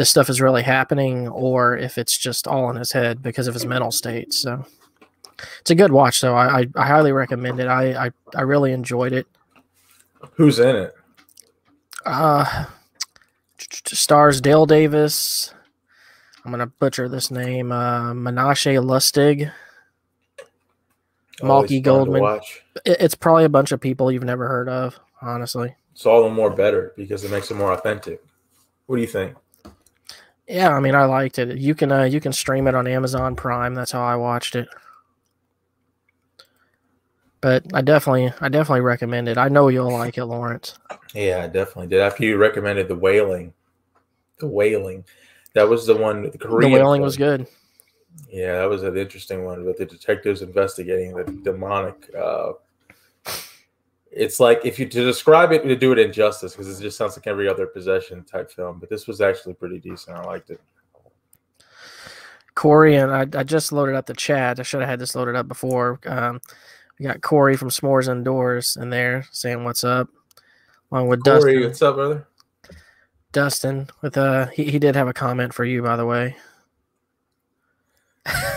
this 0.00 0.08
stuff 0.08 0.30
is 0.30 0.40
really 0.40 0.62
happening 0.62 1.28
or 1.28 1.76
if 1.76 1.98
it's 1.98 2.16
just 2.16 2.48
all 2.48 2.70
in 2.70 2.76
his 2.76 2.90
head 2.90 3.22
because 3.22 3.46
of 3.46 3.52
his 3.52 3.66
mental 3.66 3.90
state. 3.90 4.32
So 4.32 4.64
it's 5.60 5.70
a 5.70 5.74
good 5.74 5.92
watch, 5.92 6.22
though. 6.22 6.34
I, 6.34 6.60
I, 6.60 6.66
I 6.74 6.86
highly 6.86 7.12
recommend 7.12 7.60
it. 7.60 7.66
I, 7.66 8.06
I, 8.06 8.10
I 8.34 8.40
really 8.40 8.72
enjoyed 8.72 9.12
it. 9.12 9.26
who's 10.36 10.58
in 10.58 10.74
it. 10.74 10.94
Uh, 12.06 12.64
stars 13.58 14.40
Dave 14.40 14.68
Davis. 14.68 15.52
I'm 16.46 16.50
gonna 16.50 16.68
butcher 16.68 17.06
this 17.06 17.30
name. 17.30 17.70
Uh, 17.70 18.14
Menashe 18.14 18.82
Lustig. 18.82 19.52
Malky 21.42 21.82
Goldman. 21.82 22.40
It's 22.86 23.14
probably 23.14 23.44
a 23.44 23.50
bunch 23.50 23.70
of 23.70 23.82
people 23.82 24.10
you've 24.10 24.24
never 24.24 24.48
heard 24.48 24.70
of, 24.70 24.98
honestly. 25.20 25.74
It's 25.92 26.06
all 26.06 26.22
the 26.24 26.30
more 26.30 26.48
better 26.48 26.94
because 26.96 27.22
it 27.22 27.30
makes 27.30 27.50
it 27.50 27.54
more 27.58 27.74
authentic. 27.74 28.24
What 28.86 28.96
do 28.96 29.02
you 29.02 29.08
think? 29.08 29.36
Yeah, 30.50 30.70
I 30.70 30.80
mean, 30.80 30.96
I 30.96 31.04
liked 31.04 31.38
it. 31.38 31.58
You 31.58 31.76
can 31.76 31.92
uh, 31.92 32.02
you 32.02 32.20
can 32.20 32.32
stream 32.32 32.66
it 32.66 32.74
on 32.74 32.88
Amazon 32.88 33.36
Prime. 33.36 33.72
That's 33.72 33.92
how 33.92 34.02
I 34.02 34.16
watched 34.16 34.56
it. 34.56 34.68
But 37.40 37.64
I 37.72 37.82
definitely, 37.82 38.32
I 38.40 38.48
definitely 38.48 38.80
recommend 38.80 39.28
it. 39.28 39.38
I 39.38 39.48
know 39.48 39.68
you'll 39.68 39.92
like 39.92 40.18
it, 40.18 40.24
Lawrence. 40.24 40.76
Yeah, 41.14 41.42
I 41.44 41.46
definitely 41.46 41.86
did. 41.86 42.00
After 42.00 42.24
you 42.24 42.36
recommended 42.36 42.88
the 42.88 42.96
wailing, 42.96 43.54
the 44.40 44.48
wailing, 44.48 45.04
that 45.54 45.68
was 45.68 45.86
the 45.86 45.96
one. 45.96 46.30
The 46.32 46.38
Korean. 46.38 46.72
The 46.72 46.76
wailing 46.76 47.00
one. 47.00 47.06
was 47.06 47.16
good. 47.16 47.46
Yeah, 48.28 48.58
that 48.58 48.68
was 48.68 48.82
an 48.82 48.96
interesting 48.96 49.44
one 49.44 49.64
with 49.64 49.78
the 49.78 49.86
detectives 49.86 50.42
investigating 50.42 51.14
the 51.14 51.24
demonic. 51.44 52.10
Uh, 52.12 52.54
it's 54.10 54.40
like 54.40 54.60
if 54.64 54.78
you 54.78 54.86
to 54.86 55.04
describe 55.04 55.52
it 55.52 55.62
to 55.62 55.76
do 55.76 55.92
it 55.92 55.98
injustice 55.98 56.52
because 56.52 56.78
it 56.78 56.82
just 56.82 56.98
sounds 56.98 57.16
like 57.16 57.26
every 57.26 57.48
other 57.48 57.66
possession 57.66 58.24
type 58.24 58.50
film, 58.50 58.78
but 58.78 58.90
this 58.90 59.06
was 59.06 59.20
actually 59.20 59.54
pretty 59.54 59.78
decent. 59.78 60.16
I 60.16 60.24
liked 60.24 60.50
it. 60.50 60.60
Corey 62.54 62.96
and 62.96 63.12
I, 63.12 63.26
I 63.38 63.44
just 63.44 63.72
loaded 63.72 63.94
up 63.94 64.06
the 64.06 64.14
chat. 64.14 64.58
I 64.58 64.64
should 64.64 64.80
have 64.80 64.88
had 64.88 64.98
this 64.98 65.14
loaded 65.14 65.36
up 65.36 65.46
before. 65.46 66.00
Um, 66.04 66.40
we 66.98 67.06
got 67.06 67.22
Corey 67.22 67.56
from 67.56 67.70
S'mores 67.70 68.08
Indoors 68.10 68.76
in 68.76 68.90
there 68.90 69.26
saying 69.30 69.64
what's 69.64 69.84
up, 69.84 70.08
along 70.90 71.08
with 71.08 71.24
Corey, 71.24 71.54
Dustin. 71.54 71.62
what's 71.62 71.82
up, 71.82 71.94
brother? 71.94 72.26
Dustin 73.32 73.88
with 74.02 74.18
uh 74.18 74.46
he, 74.48 74.64
he 74.64 74.80
did 74.80 74.96
have 74.96 75.06
a 75.06 75.12
comment 75.12 75.54
for 75.54 75.64
you 75.64 75.82
by 75.82 75.94
the 75.96 76.04
way. 76.04 76.36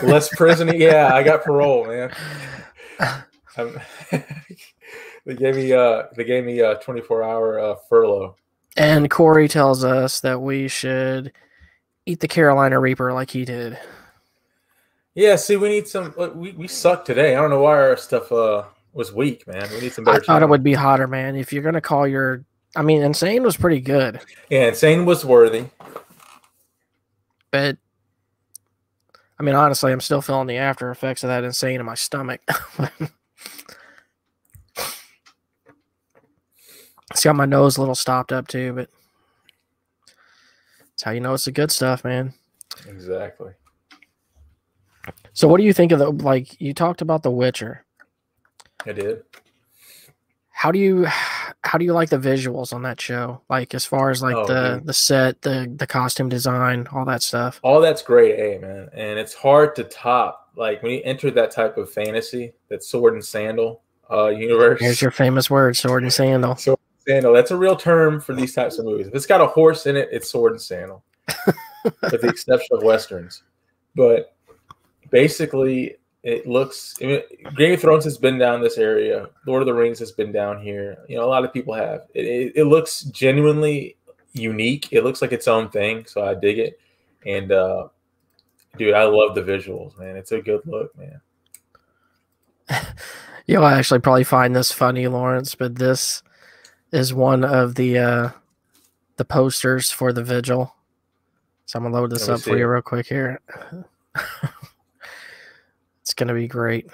Less 0.02 0.30
prison. 0.36 0.68
yeah, 0.76 1.14
I 1.14 1.22
got 1.22 1.44
parole, 1.44 1.86
man. 1.86 2.12
They 5.26 5.36
gave 5.36 5.56
me 5.56 5.72
uh 5.74 6.04
they 6.16 6.24
gave 6.26 6.44
me 6.46 6.60
a 6.60 6.76
24 6.80 7.24
hour 7.24 7.60
uh, 7.60 7.76
furlough. 7.90 8.36
And 8.76 9.10
Corey 9.10 9.48
tells 9.48 9.84
us 9.84 10.20
that 10.22 10.42
we 10.42 10.68
should 10.68 11.32
eat 12.06 12.20
the 12.20 12.28
Carolina 12.28 12.80
Reaper 12.80 13.14
like 13.14 13.30
he 13.30 13.46
did. 13.46 13.78
Yeah, 15.16 15.36
see, 15.36 15.56
we 15.58 15.70
need 15.70 15.88
some. 15.88 16.14
We 16.36 16.52
we 16.54 16.68
suck 16.68 17.06
today. 17.06 17.36
I 17.36 17.42
don't 17.42 17.52
know 17.52 17.62
why 17.62 17.74
our 17.78 17.96
stuff 17.98 18.32
uh 18.32 18.64
was 18.94 19.14
weak, 19.14 19.46
man. 19.48 19.70
We 19.72 19.82
need 19.82 19.94
some 19.94 20.08
I 20.08 20.14
better. 20.14 20.24
thought 20.26 20.42
it 20.44 20.50
would 20.50 20.64
be 20.64 20.74
hotter, 20.74 21.08
man. 21.08 21.36
If 21.36 21.54
you're 21.54 21.64
gonna 21.64 21.82
call 21.82 22.08
your 22.08 22.44
I 22.76 22.82
mean 22.82 23.02
insane 23.04 23.44
was 23.44 23.56
pretty 23.56 23.80
good, 23.80 24.20
Yeah, 24.50 24.68
insane 24.68 25.06
was 25.06 25.24
worthy. 25.24 25.66
but 27.52 27.78
I 29.40 29.44
mean 29.44 29.54
honestly 29.56 29.92
I'm 29.92 30.02
still 30.02 30.22
feeling 30.22 30.48
the 30.48 30.58
after 30.58 30.90
effects 30.90 31.24
of 31.24 31.28
that 31.30 31.44
insane 31.44 31.80
in 31.80 31.86
my 31.86 31.94
stomach. 31.96 32.42
it's 37.14 37.24
got 37.24 37.36
my 37.36 37.46
nose 37.46 37.78
a 37.78 37.80
little 37.80 37.96
stopped 37.96 38.32
up 38.34 38.48
too, 38.48 38.74
but 38.74 38.90
that's 40.90 41.04
how 41.04 41.12
you 41.12 41.20
know 41.22 41.34
it's 41.34 41.46
the 41.46 41.52
good 41.52 41.72
stuff, 41.72 42.04
man. 42.04 42.34
Exactly. 42.88 43.52
So 45.34 45.48
what 45.48 45.58
do 45.58 45.64
you 45.64 45.74
think 45.74 45.92
of 45.92 46.00
the 46.00 46.10
like 46.10 46.60
you 46.62 46.74
talked 46.74 47.02
about 47.02 47.24
The 47.24 47.32
Witcher? 47.32 47.86
I 48.86 48.92
did. 48.94 49.24
How 50.50 50.72
do 50.72 50.80
you 50.80 51.06
how 51.64 51.78
do 51.78 51.86
you 51.86 51.94
like 51.94 52.10
the 52.10 52.18
visuals 52.18 52.72
on 52.74 52.84
that 52.84 53.02
show? 53.02 53.42
Like 53.50 53.74
as 53.74 53.86
far 53.86 54.10
as 54.12 54.22
like 54.22 54.36
Oh, 54.36 54.46
the 54.46 54.76
dude. 54.76 54.88
the 54.88 54.94
set, 54.94 55.42
the 55.42 55.72
the 55.76 55.88
costume 55.88 56.30
design, 56.30 56.88
all 56.92 57.06
that 57.06 57.22
stuff. 57.24 57.60
All 57.64 57.82
that's 57.82 58.02
great, 58.02 58.40
A 58.40 58.60
man, 58.60 58.90
and 58.94 59.20
it's 59.20 59.34
hard 59.34 59.76
to 59.76 59.84
top. 59.84 60.52
Like 60.56 60.82
when 60.84 60.92
you 60.94 61.02
enter 61.04 61.32
that 61.32 61.52
type 61.52 61.78
of 61.78 61.92
fantasy, 61.92 62.54
that 62.70 62.84
sword 62.84 63.14
and 63.14 63.24
sandal 63.26 63.82
uh 64.12 64.28
universe. 64.28 64.80
Here's 64.80 65.02
your 65.02 65.12
famous 65.12 65.50
word, 65.50 65.76
sword 65.76 66.04
and 66.04 66.14
sandal. 66.14 66.56
sword 66.56 66.80
sandal. 67.08 67.34
That's 67.34 67.52
a 67.52 67.58
real 67.58 67.76
term 67.76 68.20
for 68.20 68.34
these 68.34 68.54
types 68.54 68.78
of 68.78 68.86
movies. 68.86 69.08
If 69.08 69.16
it's 69.16 69.26
got 69.26 69.42
a 69.42 69.48
horse 69.48 69.86
in 69.86 69.96
it, 69.96 70.10
it's 70.12 70.30
sword 70.30 70.54
and 70.54 70.62
sandal, 70.62 71.04
with 71.86 72.22
the 72.22 72.30
exception 72.30 72.78
of 72.78 72.84
westerns. 72.84 73.44
But 73.96 74.36
basically, 75.10 75.98
it 76.24 76.48
looks. 76.48 76.96
I 77.02 77.06
mean, 77.06 77.22
Game 77.58 77.74
of 77.74 77.82
Thrones 77.82 78.06
has 78.06 78.18
been 78.18 78.38
down 78.38 78.62
this 78.62 78.78
area. 78.78 79.30
Lord 79.46 79.62
of 79.62 79.66
the 79.66 79.74
Rings 79.74 80.00
has 80.00 80.12
been 80.12 80.32
down 80.32 80.62
here. 80.62 80.98
You 81.08 81.18
know, 81.18 81.26
a 81.26 81.30
lot 81.30 81.44
of 81.44 81.54
people 81.54 81.74
have. 81.74 82.08
It, 82.14 82.26
it, 82.26 82.54
it 82.56 82.64
looks 82.66 83.04
genuinely 83.04 83.98
unique. 84.34 84.90
It 84.92 85.04
looks 85.04 85.22
like 85.22 85.32
its 85.32 85.48
own 85.48 85.70
thing, 85.70 86.06
so 86.06 86.24
I 86.24 86.34
dig 86.34 86.60
it. 86.60 86.80
And 87.26 87.52
uh, 87.52 87.90
dude, 88.78 88.94
I 88.94 89.04
love 89.04 89.36
the 89.36 89.44
visuals, 89.44 89.98
man. 90.00 90.16
It's 90.16 90.32
a 90.32 90.42
good 90.42 90.62
look, 90.66 90.92
man. 90.98 91.22
You'll 93.46 93.66
actually 93.66 94.00
probably 94.00 94.24
find 94.24 94.56
this 94.56 94.72
funny, 94.72 95.08
Lawrence, 95.08 95.54
but 95.56 95.76
this 95.76 96.24
is 96.94 97.14
one 97.14 97.44
of 97.44 97.76
the 97.76 97.98
uh 97.98 98.30
the 99.18 99.26
posters 99.26 99.92
for 99.92 100.14
the 100.14 100.24
vigil. 100.24 100.74
So 101.66 101.78
I'm 101.78 101.84
gonna 101.84 101.96
load 101.96 102.12
this 102.12 102.30
up 102.30 102.40
for 102.40 102.52
see 102.52 102.58
you 102.58 102.68
real 102.68 102.82
quick 102.82 103.08
here. 103.08 103.42
it's 106.02 106.14
gonna 106.14 106.34
be 106.34 106.48
great. 106.48 106.90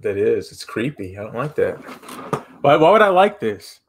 That 0.00 0.16
is. 0.16 0.50
It's 0.50 0.64
creepy. 0.64 1.16
I 1.16 1.22
don't 1.22 1.36
like 1.36 1.54
that. 1.54 1.76
Why? 2.60 2.76
Why 2.76 2.90
would 2.90 3.02
I 3.02 3.08
like 3.08 3.40
this? 3.40 3.80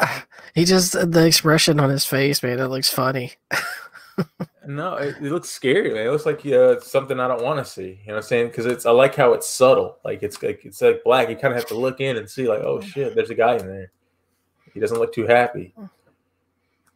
He 0.54 0.66
just 0.66 0.92
the 0.92 1.26
expression 1.26 1.80
on 1.80 1.88
his 1.88 2.04
face, 2.04 2.42
man, 2.42 2.58
it 2.58 2.66
looks 2.66 2.92
funny. 2.92 3.32
No, 4.66 4.94
it, 4.94 5.16
it 5.16 5.32
looks 5.32 5.48
scary, 5.48 5.92
man. 5.92 6.06
It 6.06 6.10
looks 6.10 6.26
like 6.26 6.44
uh, 6.46 6.78
something 6.80 7.18
I 7.18 7.26
don't 7.26 7.42
want 7.42 7.58
to 7.58 7.70
see. 7.70 7.82
You 7.82 8.08
know 8.08 8.14
what 8.14 8.16
I'm 8.16 8.22
saying? 8.22 8.48
Because 8.48 8.66
it's 8.66 8.86
I 8.86 8.92
like 8.92 9.14
how 9.14 9.32
it's 9.32 9.48
subtle. 9.48 9.98
Like 10.04 10.22
it's 10.22 10.40
like 10.42 10.64
it's 10.64 10.80
like 10.80 11.02
black. 11.04 11.28
You 11.28 11.36
kind 11.36 11.52
of 11.52 11.58
have 11.58 11.68
to 11.68 11.74
look 11.74 12.00
in 12.00 12.16
and 12.16 12.30
see, 12.30 12.48
like, 12.48 12.60
oh 12.60 12.80
shit, 12.80 13.14
there's 13.14 13.30
a 13.30 13.34
guy 13.34 13.56
in 13.56 13.66
there. 13.66 13.90
He 14.72 14.80
doesn't 14.80 14.98
look 14.98 15.12
too 15.12 15.26
happy. 15.26 15.74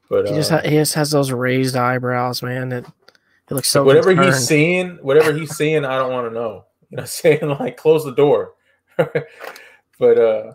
But 0.08 0.28
He 0.28 0.34
just 0.34 0.52
uh, 0.52 0.62
he 0.62 0.70
just 0.70 0.94
has 0.94 1.10
those 1.10 1.32
raised 1.32 1.76
eyebrows, 1.76 2.42
man. 2.42 2.70
It 2.70 2.86
it 3.50 3.54
looks 3.54 3.68
so 3.68 3.82
whatever 3.82 4.14
concerned. 4.14 4.34
he's 4.34 4.46
seeing, 4.46 4.90
whatever 5.02 5.32
he's 5.32 5.56
seeing, 5.56 5.84
I 5.84 5.98
don't 5.98 6.12
want 6.12 6.28
to 6.28 6.34
know. 6.34 6.66
You 6.90 6.96
know, 6.96 7.00
what 7.00 7.00
I'm 7.00 7.06
saying 7.06 7.48
like 7.60 7.76
close 7.76 8.04
the 8.04 8.14
door. 8.14 8.54
but 8.96 10.18
uh, 10.18 10.52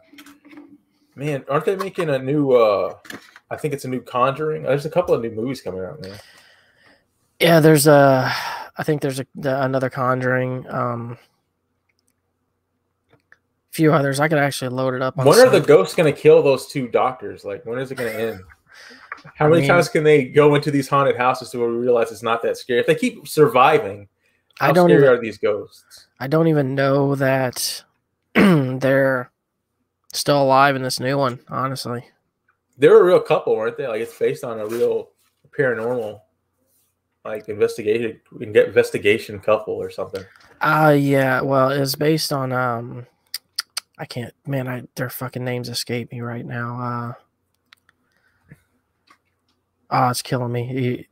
man, 1.15 1.43
aren't 1.49 1.65
they 1.65 1.75
making 1.75 2.09
a 2.09 2.19
new? 2.19 2.53
uh 2.53 2.93
I 3.49 3.57
think 3.57 3.73
it's 3.73 3.83
a 3.83 3.89
new 3.89 4.01
Conjuring. 4.01 4.63
There's 4.63 4.85
a 4.85 4.89
couple 4.89 5.13
of 5.13 5.21
new 5.21 5.31
movies 5.31 5.61
coming 5.61 5.83
out, 5.83 6.01
man. 6.01 6.17
Yeah, 7.41 7.59
there's 7.59 7.87
a. 7.87 8.31
I 8.77 8.83
think 8.83 9.01
there's 9.01 9.19
a 9.19 9.25
the, 9.35 9.63
another 9.63 9.89
Conjuring. 9.89 10.65
Um, 10.69 11.17
few 13.71 13.93
others. 13.93 14.19
I 14.19 14.27
could 14.27 14.37
actually 14.37 14.69
load 14.69 14.93
it 14.93 15.01
up. 15.01 15.17
On 15.17 15.25
When 15.25 15.39
are 15.39 15.49
the 15.49 15.61
ghosts 15.61 15.95
going 15.95 16.13
to 16.13 16.19
kill 16.19 16.41
those 16.43 16.67
two 16.67 16.87
doctors? 16.89 17.45
Like, 17.45 17.65
when 17.65 17.79
is 17.79 17.91
it 17.91 17.95
going 17.95 18.11
to 18.11 18.19
end? 18.19 18.39
How 19.35 19.45
I 19.45 19.49
many 19.49 19.61
mean- 19.61 19.69
times 19.69 19.87
can 19.89 20.03
they 20.03 20.25
go 20.25 20.55
into 20.55 20.71
these 20.71 20.87
haunted 20.89 21.15
houses 21.15 21.49
to 21.51 21.59
where 21.59 21.69
we 21.69 21.75
realize 21.77 22.11
it's 22.11 22.23
not 22.23 22.41
that 22.43 22.57
scary? 22.57 22.79
If 22.79 22.87
they 22.87 22.95
keep 22.95 23.27
surviving, 23.27 24.07
how 24.59 24.69
I 24.69 24.71
don't 24.73 24.89
scary 24.89 25.03
even. 25.03 25.13
are 25.15 25.21
these 25.21 25.37
ghosts? 25.37 26.07
I 26.19 26.27
don't 26.27 26.47
even 26.47 26.75
know 26.75 27.15
that 27.15 27.83
they're 28.35 29.31
still 30.13 30.41
alive 30.41 30.75
in 30.75 30.81
this 30.81 30.99
new 30.99 31.17
one. 31.17 31.39
Honestly, 31.49 32.03
They're 32.77 32.99
a 32.99 33.03
real 33.03 33.19
couple, 33.19 33.55
weren't 33.55 33.77
they? 33.77 33.87
Like, 33.87 34.01
it's 34.01 34.17
based 34.17 34.43
on 34.43 34.59
a 34.59 34.65
real 34.65 35.11
paranormal, 35.57 36.19
like 37.23 37.49
investigation, 37.49 38.19
investigation 38.39 39.39
couple 39.39 39.75
or 39.75 39.89
something. 39.89 40.23
uh 40.61 40.95
yeah. 40.97 41.41
Well, 41.41 41.69
it's 41.69 41.95
based 41.95 42.33
on 42.33 42.51
um. 42.51 43.05
I 43.97 44.05
can't. 44.05 44.33
Man, 44.47 44.67
I 44.67 44.83
their 44.95 45.09
fucking 45.09 45.43
names 45.43 45.69
escape 45.69 46.11
me 46.11 46.21
right 46.21 46.45
now. 46.45 47.15
Uh. 48.49 48.55
Oh, 49.91 50.09
it's 50.09 50.21
killing 50.21 50.51
me. 50.51 50.71
You, 50.71 51.05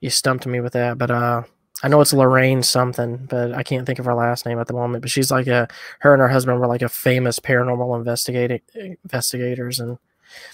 you 0.00 0.10
stumped 0.10 0.46
me 0.46 0.60
with 0.60 0.74
that, 0.74 0.98
but 0.98 1.10
uh. 1.10 1.42
I 1.82 1.88
know 1.88 2.00
it's 2.00 2.14
Lorraine 2.14 2.62
something, 2.62 3.26
but 3.28 3.52
I 3.52 3.62
can't 3.62 3.84
think 3.84 3.98
of 3.98 4.06
her 4.06 4.14
last 4.14 4.46
name 4.46 4.58
at 4.58 4.68
the 4.68 4.72
moment. 4.72 5.02
But 5.02 5.10
she's 5.10 5.30
like 5.30 5.48
a 5.48 5.68
her 5.98 6.14
and 6.14 6.20
her 6.20 6.28
husband 6.28 6.58
were 6.58 6.68
like 6.68 6.80
a 6.80 6.88
famous 6.88 7.38
paranormal 7.40 7.98
investigating 7.98 8.60
investigators, 8.74 9.80
and 9.80 9.98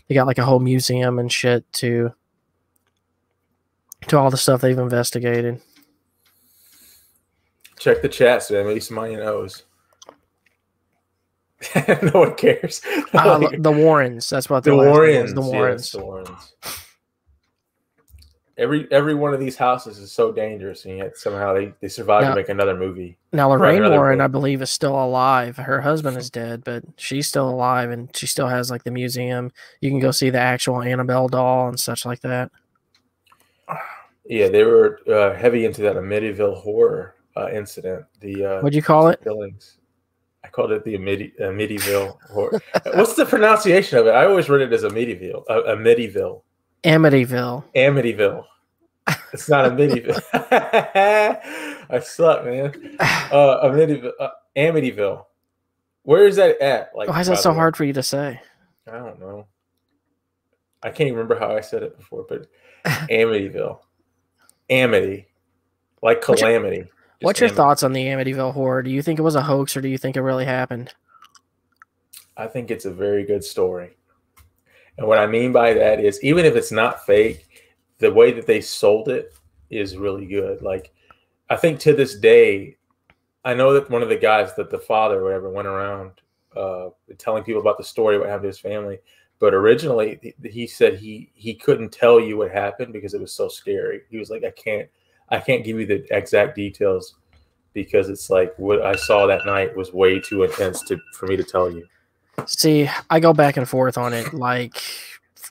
they 0.09 0.14
got 0.14 0.26
like 0.26 0.38
a 0.38 0.44
whole 0.44 0.59
museum 0.59 1.20
and 1.20 1.31
shit 1.31 1.70
to 1.74 2.12
to 4.09 4.19
all 4.19 4.31
the 4.31 4.37
stuff 4.37 4.61
they've 4.61 4.79
investigated. 4.79 5.61
Check 7.79 8.03
the 8.03 8.09
chat, 8.09 8.43
so 8.43 8.63
maybe 8.65 8.81
somebody 8.81 9.17
knows. 9.17 9.63
no 12.03 12.11
one 12.13 12.35
cares. 12.35 12.81
Uh, 13.13 13.39
Like, 13.41 13.63
the 13.63 13.73
Warrens, 13.73 14.29
that's 14.31 14.49
what 14.49 14.63
the 14.65 14.71
their 14.71 14.77
last 14.79 14.87
name 14.87 14.95
Warrens. 14.95 15.35
The 15.35 15.43
yes, 15.43 15.51
Warrens. 15.53 15.91
the 15.93 15.99
Warrens. 16.05 16.53
Every 18.57 18.87
every 18.93 19.15
one 19.15 19.33
of 19.33 19.41
these 19.41 19.57
houses 19.57 19.99
is 19.99 20.13
so 20.13 20.31
dangerous, 20.33 20.85
and 20.85 20.99
yet 20.99 21.17
somehow 21.17 21.55
they, 21.55 21.73
they 21.81 21.89
survive 21.89 22.23
Now- 22.23 22.31
to 22.31 22.37
make 22.37 22.51
another 22.51 22.77
movie. 22.77 23.17
Now 23.33 23.49
Lorraine 23.49 23.83
Warren, 23.91 24.19
book. 24.19 24.25
I 24.25 24.29
believe, 24.29 24.61
is 24.61 24.71
still 24.71 25.03
alive. 25.03 25.57
Her 25.57 25.81
husband 25.81 26.17
is 26.19 26.31
dead, 26.31 26.63
but 26.65 26.85
she's 26.97 27.27
still 27.27 27.49
alive, 27.49 27.91
and 27.91 28.15
she 28.15 28.27
still 28.27 28.49
has 28.49 28.71
like 28.71 28.85
the 28.85 28.91
museum. 28.91 29.51
You 29.81 29.91
can 29.91 29.99
go 30.01 30.11
see 30.11 30.31
the 30.31 30.39
actual 30.41 30.83
Annabelle 30.83 31.29
doll 31.29 31.69
and 31.69 31.81
such 31.81 32.05
like 32.05 32.21
that. 32.21 32.51
Yeah, 34.31 34.49
they 34.49 34.62
were 34.62 35.01
uh, 35.12 35.35
heavy 35.35 35.64
into 35.64 35.83
that 35.83 35.97
Amityville 35.97 36.57
horror 36.62 37.16
uh, 37.37 37.51
incident. 37.51 38.07
The 38.21 38.45
uh, 38.45 38.61
What'd 38.61 38.77
you 38.77 38.83
call 38.83 39.09
it? 39.09 39.21
killings. 39.25 39.79
I 40.45 40.49
called 40.49 40.71
it 40.71 40.85
the 40.85 40.95
Amity, 40.95 41.33
Amityville 41.40 42.16
horror. 42.31 42.62
What's 42.95 43.14
the 43.14 43.27
pronunciation 43.27 43.99
of 43.99 44.07
it? 44.07 44.11
I 44.11 44.27
always 44.27 44.49
read 44.49 44.62
it 44.62 44.73
as 44.73 44.85
Amityville. 44.85 45.43
Uh, 45.51 45.62
Amityville. 45.75 46.43
Amityville. 46.85 47.64
Amityville. 47.75 48.45
It's 49.33 49.49
not 49.49 49.73
Amityville. 49.73 50.23
I 51.90 51.99
suck, 51.99 52.45
man. 52.45 52.97
Uh, 53.33 53.69
Amityville. 53.69 54.12
Uh, 54.21 54.29
Amityville. 54.57 55.25
Where 56.03 56.27
is 56.27 56.37
that 56.37 56.61
at? 56.61 56.90
Like, 56.95 57.09
Why 57.09 57.21
is 57.21 57.27
that 57.27 57.38
so 57.38 57.53
hard 57.53 57.77
for 57.77 57.85
you 57.85 57.93
to 57.95 58.03
say? 58.03 58.40
I 58.87 58.93
don't 58.93 59.19
know. 59.19 59.47
I 60.85 60.88
can't 60.90 61.09
even 61.09 61.14
remember 61.14 61.38
how 61.38 61.57
I 61.57 61.61
said 61.61 61.83
it 61.83 61.97
before, 61.99 62.27
but 62.29 62.47
Amityville. 63.09 63.81
Amity. 64.71 65.27
Like 66.03 66.27
What's 66.27 66.41
your- 66.41 66.51
calamity. 66.51 66.91
What's 67.23 67.41
your 67.41 67.51
thoughts 67.51 67.83
on 67.83 67.93
the 67.93 68.07
Amityville 68.07 68.55
horror? 68.55 68.83
Do 68.83 68.91
you 68.91 69.03
think 69.03 69.19
it 69.19 69.23
was 69.23 69.35
a 69.35 69.43
hoax 69.43 69.77
or 69.77 69.83
do 69.83 69.89
you 69.89 69.99
think 69.99 70.17
it 70.17 70.23
really 70.23 70.47
happened? 70.47 70.95
I 72.35 72.47
think 72.47 72.71
it's 72.71 72.87
a 72.87 72.91
very 72.91 73.25
good 73.27 73.45
story. 73.45 73.91
And 74.97 75.07
what 75.07 75.19
I 75.19 75.27
mean 75.27 75.53
by 75.53 75.75
that 75.75 76.01
is 76.01 76.23
even 76.25 76.47
if 76.47 76.57
it's 76.57 76.73
not 76.73 77.05
fake, 77.05 77.47
the 77.99 78.11
way 78.11 78.33
that 78.33 78.47
they 78.47 78.63
sold 78.63 79.11
it 79.11 79.35
is 79.69 79.99
really 79.99 80.25
good. 80.25 80.63
Like 80.63 80.95
I 81.51 81.57
think 81.57 81.79
to 81.81 81.93
this 81.93 82.15
day, 82.15 82.79
I 83.45 83.53
know 83.53 83.75
that 83.75 83.91
one 83.91 84.03
of 84.03 84.09
the 84.09 84.17
guys 84.17 84.55
that 84.55 84.71
the 84.71 84.79
father 84.79 85.21
or 85.21 85.25
whatever 85.25 85.51
went 85.51 85.69
around 85.69 86.13
uh, 86.57 86.89
telling 87.19 87.43
people 87.43 87.61
about 87.61 87.77
the 87.77 87.85
story, 87.85 88.19
what 88.19 88.29
happened 88.29 88.45
to 88.45 88.49
his 88.49 88.59
family. 88.59 88.99
But 89.40 89.55
originally 89.55 90.35
he- 90.44 90.66
said 90.66 90.98
he 90.98 91.31
he 91.35 91.55
couldn't 91.55 91.90
tell 91.92 92.20
you 92.20 92.37
what 92.37 92.50
happened 92.53 92.92
because 92.92 93.14
it 93.14 93.20
was 93.20 93.33
so 93.33 93.48
scary. 93.48 94.03
He 94.11 94.18
was 94.18 94.31
like, 94.31 94.44
I 94.44 94.50
can't 94.50 94.88
I 95.31 95.38
can't 95.40 95.64
give 95.64 95.81
you 95.81 95.87
the 95.87 96.05
exact 96.16 96.55
details 96.55 97.16
because 97.72 98.09
it's 98.09 98.29
like 98.31 98.53
what 98.59 98.83
I 98.83 98.94
saw 98.96 99.26
that 99.26 99.46
night 99.46 99.74
was 99.76 99.92
way 99.92 100.20
too 100.20 100.42
intense 100.44 100.83
to 100.85 100.98
for 101.14 101.26
me 101.26 101.37
to 101.37 101.44
tell 101.44 101.70
you. 101.72 101.87
See, 102.46 102.88
I 103.09 103.18
go 103.20 103.33
back 103.33 103.57
and 103.57 103.68
forth 103.68 103.96
on 103.96 104.12
it. 104.12 104.33
Like 104.35 104.81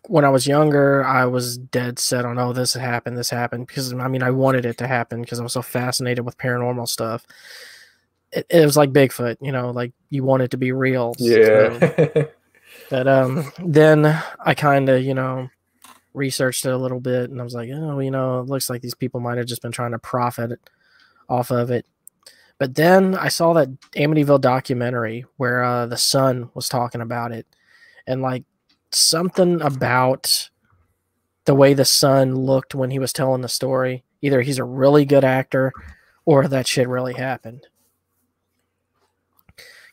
when 0.07 0.23
I 0.23 0.29
was 0.29 0.45
younger, 0.47 1.03
I 1.03 1.25
was 1.25 1.57
dead 1.57 1.97
set 1.99 2.25
on, 2.25 2.37
oh, 2.39 2.53
this 2.53 2.73
happened, 2.73 3.17
this 3.17 3.29
happened. 3.29 3.67
Because 3.67 3.91
I 3.93 4.07
mean, 4.07 4.21
I 4.23 4.31
wanted 4.31 4.65
it 4.65 4.77
to 4.79 4.87
happen 4.87 5.21
because 5.21 5.39
I 5.39 5.43
was 5.43 5.53
so 5.53 5.61
fascinated 5.61 6.25
with 6.25 6.37
paranormal 6.37 6.87
stuff. 6.87 7.25
It, 8.31 8.45
it 8.49 8.65
was 8.65 8.77
like 8.77 8.91
Bigfoot, 8.91 9.37
you 9.41 9.51
know, 9.51 9.71
like 9.71 9.93
you 10.09 10.23
want 10.23 10.43
it 10.43 10.51
to 10.51 10.57
be 10.57 10.71
real. 10.71 11.15
So- 11.15 11.25
Yeah. 11.25 12.25
But 12.89 13.07
um, 13.07 13.51
then 13.63 14.05
I 14.39 14.53
kind 14.53 14.89
of, 14.89 15.03
you 15.03 15.13
know, 15.13 15.49
researched 16.13 16.65
it 16.65 16.73
a 16.73 16.77
little 16.77 16.99
bit, 16.99 17.29
and 17.29 17.39
I 17.39 17.43
was 17.43 17.53
like, 17.53 17.69
oh, 17.73 17.99
you 17.99 18.11
know, 18.11 18.39
it 18.39 18.47
looks 18.47 18.69
like 18.69 18.81
these 18.81 18.95
people 18.95 19.19
might 19.19 19.37
have 19.37 19.47
just 19.47 19.61
been 19.61 19.71
trying 19.71 19.91
to 19.91 19.99
profit 19.99 20.59
off 21.27 21.51
of 21.51 21.71
it. 21.71 21.85
But 22.57 22.75
then 22.75 23.15
I 23.15 23.29
saw 23.29 23.53
that 23.53 23.69
Amityville 23.91 24.41
documentary 24.41 25.25
where 25.37 25.63
uh, 25.63 25.85
the 25.85 25.97
son 25.97 26.49
was 26.53 26.67
talking 26.67 27.01
about 27.01 27.31
it, 27.31 27.45
and 28.05 28.21
like 28.21 28.43
something 28.91 29.61
about 29.61 30.49
the 31.45 31.55
way 31.55 31.73
the 31.73 31.85
son 31.85 32.35
looked 32.35 32.75
when 32.75 32.91
he 32.91 32.99
was 32.99 33.13
telling 33.13 33.41
the 33.41 33.49
story. 33.49 34.03
Either 34.21 34.41
he's 34.41 34.57
a 34.57 34.63
really 34.63 35.05
good 35.05 35.23
actor, 35.23 35.71
or 36.25 36.47
that 36.47 36.67
shit 36.67 36.89
really 36.89 37.13
happened. 37.13 37.67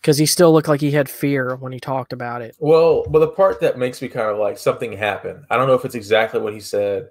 Because 0.06 0.18
he 0.18 0.26
still 0.26 0.52
looked 0.52 0.68
like 0.68 0.80
he 0.80 0.92
had 0.92 1.08
fear 1.08 1.56
when 1.56 1.72
he 1.72 1.80
talked 1.80 2.12
about 2.12 2.40
it. 2.40 2.54
well, 2.60 3.04
but 3.08 3.18
the 3.18 3.26
part 3.26 3.60
that 3.60 3.76
makes 3.76 4.00
me 4.00 4.06
kind 4.06 4.30
of 4.30 4.38
like 4.38 4.56
something 4.56 4.92
happened. 4.92 5.44
I 5.50 5.56
don't 5.56 5.66
know 5.66 5.74
if 5.74 5.84
it's 5.84 5.96
exactly 5.96 6.38
what 6.38 6.52
he 6.52 6.60
said, 6.60 7.10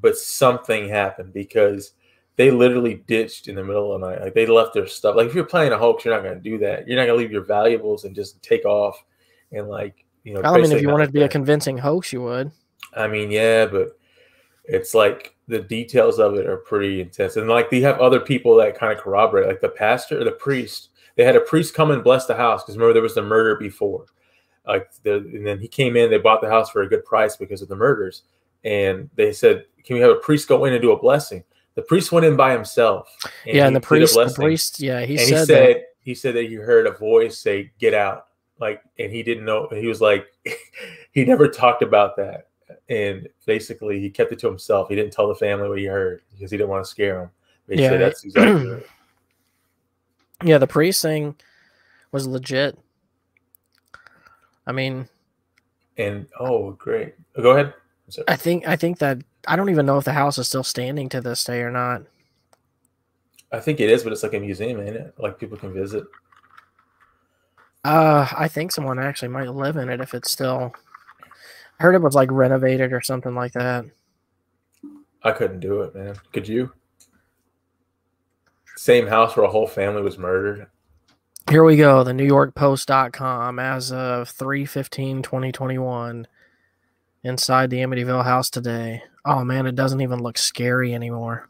but 0.00 0.16
something 0.16 0.88
happened 0.88 1.34
because 1.34 1.92
they 2.36 2.50
literally 2.50 3.04
ditched 3.06 3.48
in 3.48 3.54
the 3.54 3.62
middle 3.62 3.92
of 3.92 4.00
the 4.00 4.08
night. 4.08 4.22
Like 4.22 4.32
they 4.32 4.46
left 4.46 4.72
their 4.72 4.86
stuff. 4.86 5.14
Like 5.14 5.26
if 5.26 5.34
you're 5.34 5.44
playing 5.44 5.72
a 5.72 5.76
hoax, 5.76 6.06
you're 6.06 6.14
not 6.14 6.22
going 6.22 6.34
to 6.34 6.40
do 6.40 6.56
that. 6.60 6.88
You're 6.88 6.96
not 6.96 7.04
going 7.04 7.18
to 7.18 7.22
leave 7.22 7.30
your 7.32 7.44
valuables 7.44 8.04
and 8.04 8.14
just 8.14 8.42
take 8.42 8.64
off 8.64 9.04
and 9.52 9.68
like 9.68 10.06
you 10.24 10.32
know. 10.32 10.40
I 10.40 10.56
mean, 10.56 10.72
if 10.72 10.80
you 10.80 10.88
wanted 10.88 11.08
to 11.08 11.12
be 11.12 11.24
a 11.24 11.28
convincing 11.28 11.76
hoax, 11.76 12.14
you 12.14 12.22
would. 12.22 12.50
I 12.96 13.08
mean, 13.08 13.30
yeah, 13.30 13.66
but 13.66 13.98
it's 14.64 14.94
like 14.94 15.36
the 15.48 15.60
details 15.60 16.18
of 16.18 16.36
it 16.36 16.46
are 16.46 16.56
pretty 16.56 17.02
intense. 17.02 17.36
And 17.36 17.46
like 17.46 17.68
they 17.68 17.82
have 17.82 18.00
other 18.00 18.20
people 18.20 18.56
that 18.56 18.78
kind 18.78 18.90
of 18.90 19.04
corroborate, 19.04 19.48
like 19.48 19.60
the 19.60 19.68
pastor 19.68 20.18
or 20.18 20.24
the 20.24 20.32
priest. 20.32 20.88
They 21.16 21.24
had 21.24 21.36
a 21.36 21.40
priest 21.40 21.74
come 21.74 21.90
and 21.90 22.02
bless 22.04 22.26
the 22.26 22.34
house 22.36 22.62
because 22.62 22.76
remember 22.76 22.94
there 22.94 23.02
was 23.02 23.14
the 23.14 23.22
murder 23.22 23.56
before. 23.56 24.06
Like 24.66 24.90
the 25.02 25.16
and 25.16 25.46
then 25.46 25.58
he 25.58 25.68
came 25.68 25.96
in, 25.96 26.10
they 26.10 26.18
bought 26.18 26.40
the 26.40 26.48
house 26.48 26.70
for 26.70 26.82
a 26.82 26.88
good 26.88 27.04
price 27.04 27.36
because 27.36 27.62
of 27.62 27.68
the 27.68 27.76
murders. 27.76 28.22
And 28.64 29.10
they 29.16 29.32
said, 29.32 29.64
Can 29.84 29.94
we 29.96 30.00
have 30.02 30.10
a 30.10 30.16
priest 30.16 30.48
go 30.48 30.64
in 30.64 30.72
and 30.72 30.80
do 30.82 30.92
a 30.92 30.98
blessing? 30.98 31.42
The 31.74 31.82
priest 31.82 32.12
went 32.12 32.26
in 32.26 32.36
by 32.36 32.52
himself. 32.52 33.08
yeah, 33.46 33.66
and 33.66 33.74
the 33.74 33.80
priest, 33.80 34.14
the 34.14 34.32
priest, 34.34 34.78
yeah, 34.80 35.04
he 35.04 35.16
and 35.16 35.20
said, 35.20 35.28
he 35.28 35.34
that. 35.34 35.46
said 35.46 35.84
he 36.02 36.14
said 36.14 36.34
that 36.34 36.44
he 36.48 36.54
heard 36.54 36.86
a 36.86 36.92
voice 36.92 37.38
say 37.38 37.70
get 37.78 37.94
out 37.94 38.26
like 38.58 38.82
and 38.98 39.10
he 39.12 39.22
didn't 39.22 39.44
know 39.44 39.68
he 39.70 39.86
was 39.86 40.00
like 40.00 40.26
he 41.12 41.24
never 41.24 41.48
talked 41.48 41.82
about 41.82 42.16
that 42.16 42.48
and 42.88 43.28
basically 43.46 44.00
he 44.00 44.10
kept 44.10 44.32
it 44.32 44.38
to 44.40 44.46
himself 44.48 44.88
he 44.88 44.94
didn't 44.96 45.12
tell 45.12 45.28
the 45.28 45.34
family 45.34 45.68
what 45.68 45.78
he 45.78 45.84
heard 45.84 46.22
because 46.32 46.50
he 46.50 46.56
didn't 46.56 46.70
want 46.70 46.84
to 46.84 46.90
scare 46.90 47.18
them 47.20 47.30
Yeah. 47.78 47.96
that's 47.96 48.24
exactly 48.24 48.66
right. 48.72 48.86
Yeah, 50.44 50.58
the 50.58 50.66
priest 50.66 51.02
thing 51.02 51.36
was 52.10 52.26
legit. 52.26 52.78
I 54.66 54.72
mean, 54.72 55.08
and 55.98 56.26
oh 56.40 56.72
great 56.72 57.14
go 57.40 57.50
ahead 57.50 57.74
I 58.28 58.36
think 58.36 58.66
I 58.66 58.76
think 58.76 58.98
that 58.98 59.18
I 59.46 59.56
don't 59.56 59.70
even 59.70 59.84
know 59.86 59.98
if 59.98 60.04
the 60.04 60.12
house 60.12 60.38
is 60.38 60.48
still 60.48 60.64
standing 60.64 61.08
to 61.10 61.20
this 61.20 61.44
day 61.44 61.60
or 61.60 61.70
not. 61.70 62.02
i 63.52 63.58
think 63.60 63.80
it 63.80 63.90
is 63.90 64.02
but 64.02 64.12
it's 64.12 64.22
like 64.22 64.32
a 64.34 64.40
museum 64.40 64.80
ain't 64.80 64.96
it 64.96 65.14
like 65.18 65.38
people 65.38 65.58
can 65.58 65.72
visit 65.74 66.04
Uh, 67.84 68.26
I 68.36 68.48
think 68.48 68.70
someone 68.72 68.98
actually 68.98 69.28
might 69.28 69.48
live 69.50 69.76
in 69.76 69.88
it 69.88 70.00
if 70.00 70.14
it's 70.14 70.30
still. 70.30 70.72
I 71.78 71.82
heard 71.82 71.94
it 71.96 72.02
was 72.02 72.14
like 72.14 72.30
renovated 72.30 72.92
or 72.92 73.00
something 73.02 73.34
like 73.34 73.52
that. 73.52 73.84
i 75.24 75.32
couldn't 75.32 75.60
do 75.60 75.82
it 75.82 75.94
man 75.94 76.14
could 76.32 76.46
you 76.48 76.72
same 78.82 79.06
house 79.06 79.36
where 79.36 79.46
a 79.46 79.50
whole 79.50 79.66
family 79.68 80.02
was 80.02 80.18
murdered 80.18 80.66
Here 81.48 81.62
we 81.62 81.76
go, 81.76 82.02
the 82.02 82.12
New 82.12 82.24
York 82.26 82.54
Post.com 82.56 83.58
as 83.60 83.92
of 83.92 84.28
315 84.30 85.22
2021 85.22 86.26
inside 87.24 87.70
the 87.70 87.76
Amityville 87.78 88.24
house 88.24 88.50
today. 88.50 89.00
Oh 89.24 89.44
man, 89.44 89.66
it 89.66 89.76
doesn't 89.76 90.00
even 90.00 90.20
look 90.20 90.36
scary 90.36 90.94
anymore. 90.94 91.48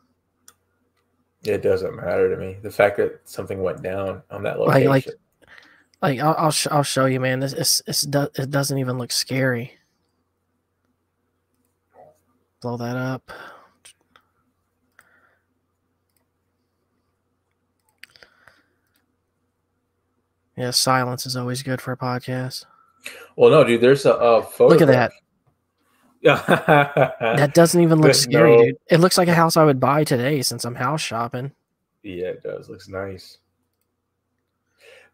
it 1.45 1.63
doesn't 1.63 1.97
matter 1.97 2.29
to 2.29 2.37
me 2.37 2.59
the 2.63 2.71
fact 2.71 2.99
that 2.99 3.21
something 3.25 3.63
went 3.63 3.83
down 3.83 4.23
on 4.31 4.43
that 4.43 4.59
Like- 4.61 4.85
location 4.85 4.89
like- 4.91 5.07
Like 6.03 6.21
I'll 6.21 6.35
I'll, 6.37 6.51
sh- 6.51 6.67
I'll 6.71 6.83
show 6.83 7.07
you, 7.07 7.19
man. 7.21 7.41
This 7.41 7.53
it's, 7.55 7.81
it's 7.87 8.03
do- 8.03 8.29
it 8.35 8.51
doesn't 8.51 8.77
even 8.79 8.99
look 8.99 9.11
scary. 9.13 9.79
Blow 12.61 12.77
that 12.77 12.97
up. 12.97 13.31
Yeah, 20.57 20.71
silence 20.71 21.27
is 21.27 21.37
always 21.37 21.63
good 21.63 21.81
for 21.81 21.93
a 21.93 21.97
podcast. 21.97 22.67
Well, 23.37 23.51
no, 23.51 23.65
dude. 23.65 23.81
There's 23.81 24.05
a, 24.07 24.13
a 24.13 24.43
photo. 24.43 24.75
Look 24.75 24.83
at 24.83 24.89
that. 24.89 25.13
that. 26.23 27.17
That 27.21 27.55
doesn't 27.55 27.81
even 27.81 27.99
look 27.99 28.11
But 28.11 28.17
scary, 28.17 28.57
no. 28.57 28.65
dude. 28.65 28.77
It 28.89 29.01
looks 29.01 29.19
like 29.19 29.29
a 29.29 29.35
house 29.35 29.57
I 29.57 29.65
would 29.65 29.81
buy 29.81 30.05
today 30.05 30.43
since 30.43 30.65
I'm 30.65 30.75
house 30.75 31.01
shopping. 31.01 31.53
yeah, 32.03 32.27
it 32.29 32.43
does. 32.43 32.69
Looks 32.69 32.89
nice. 32.89 33.39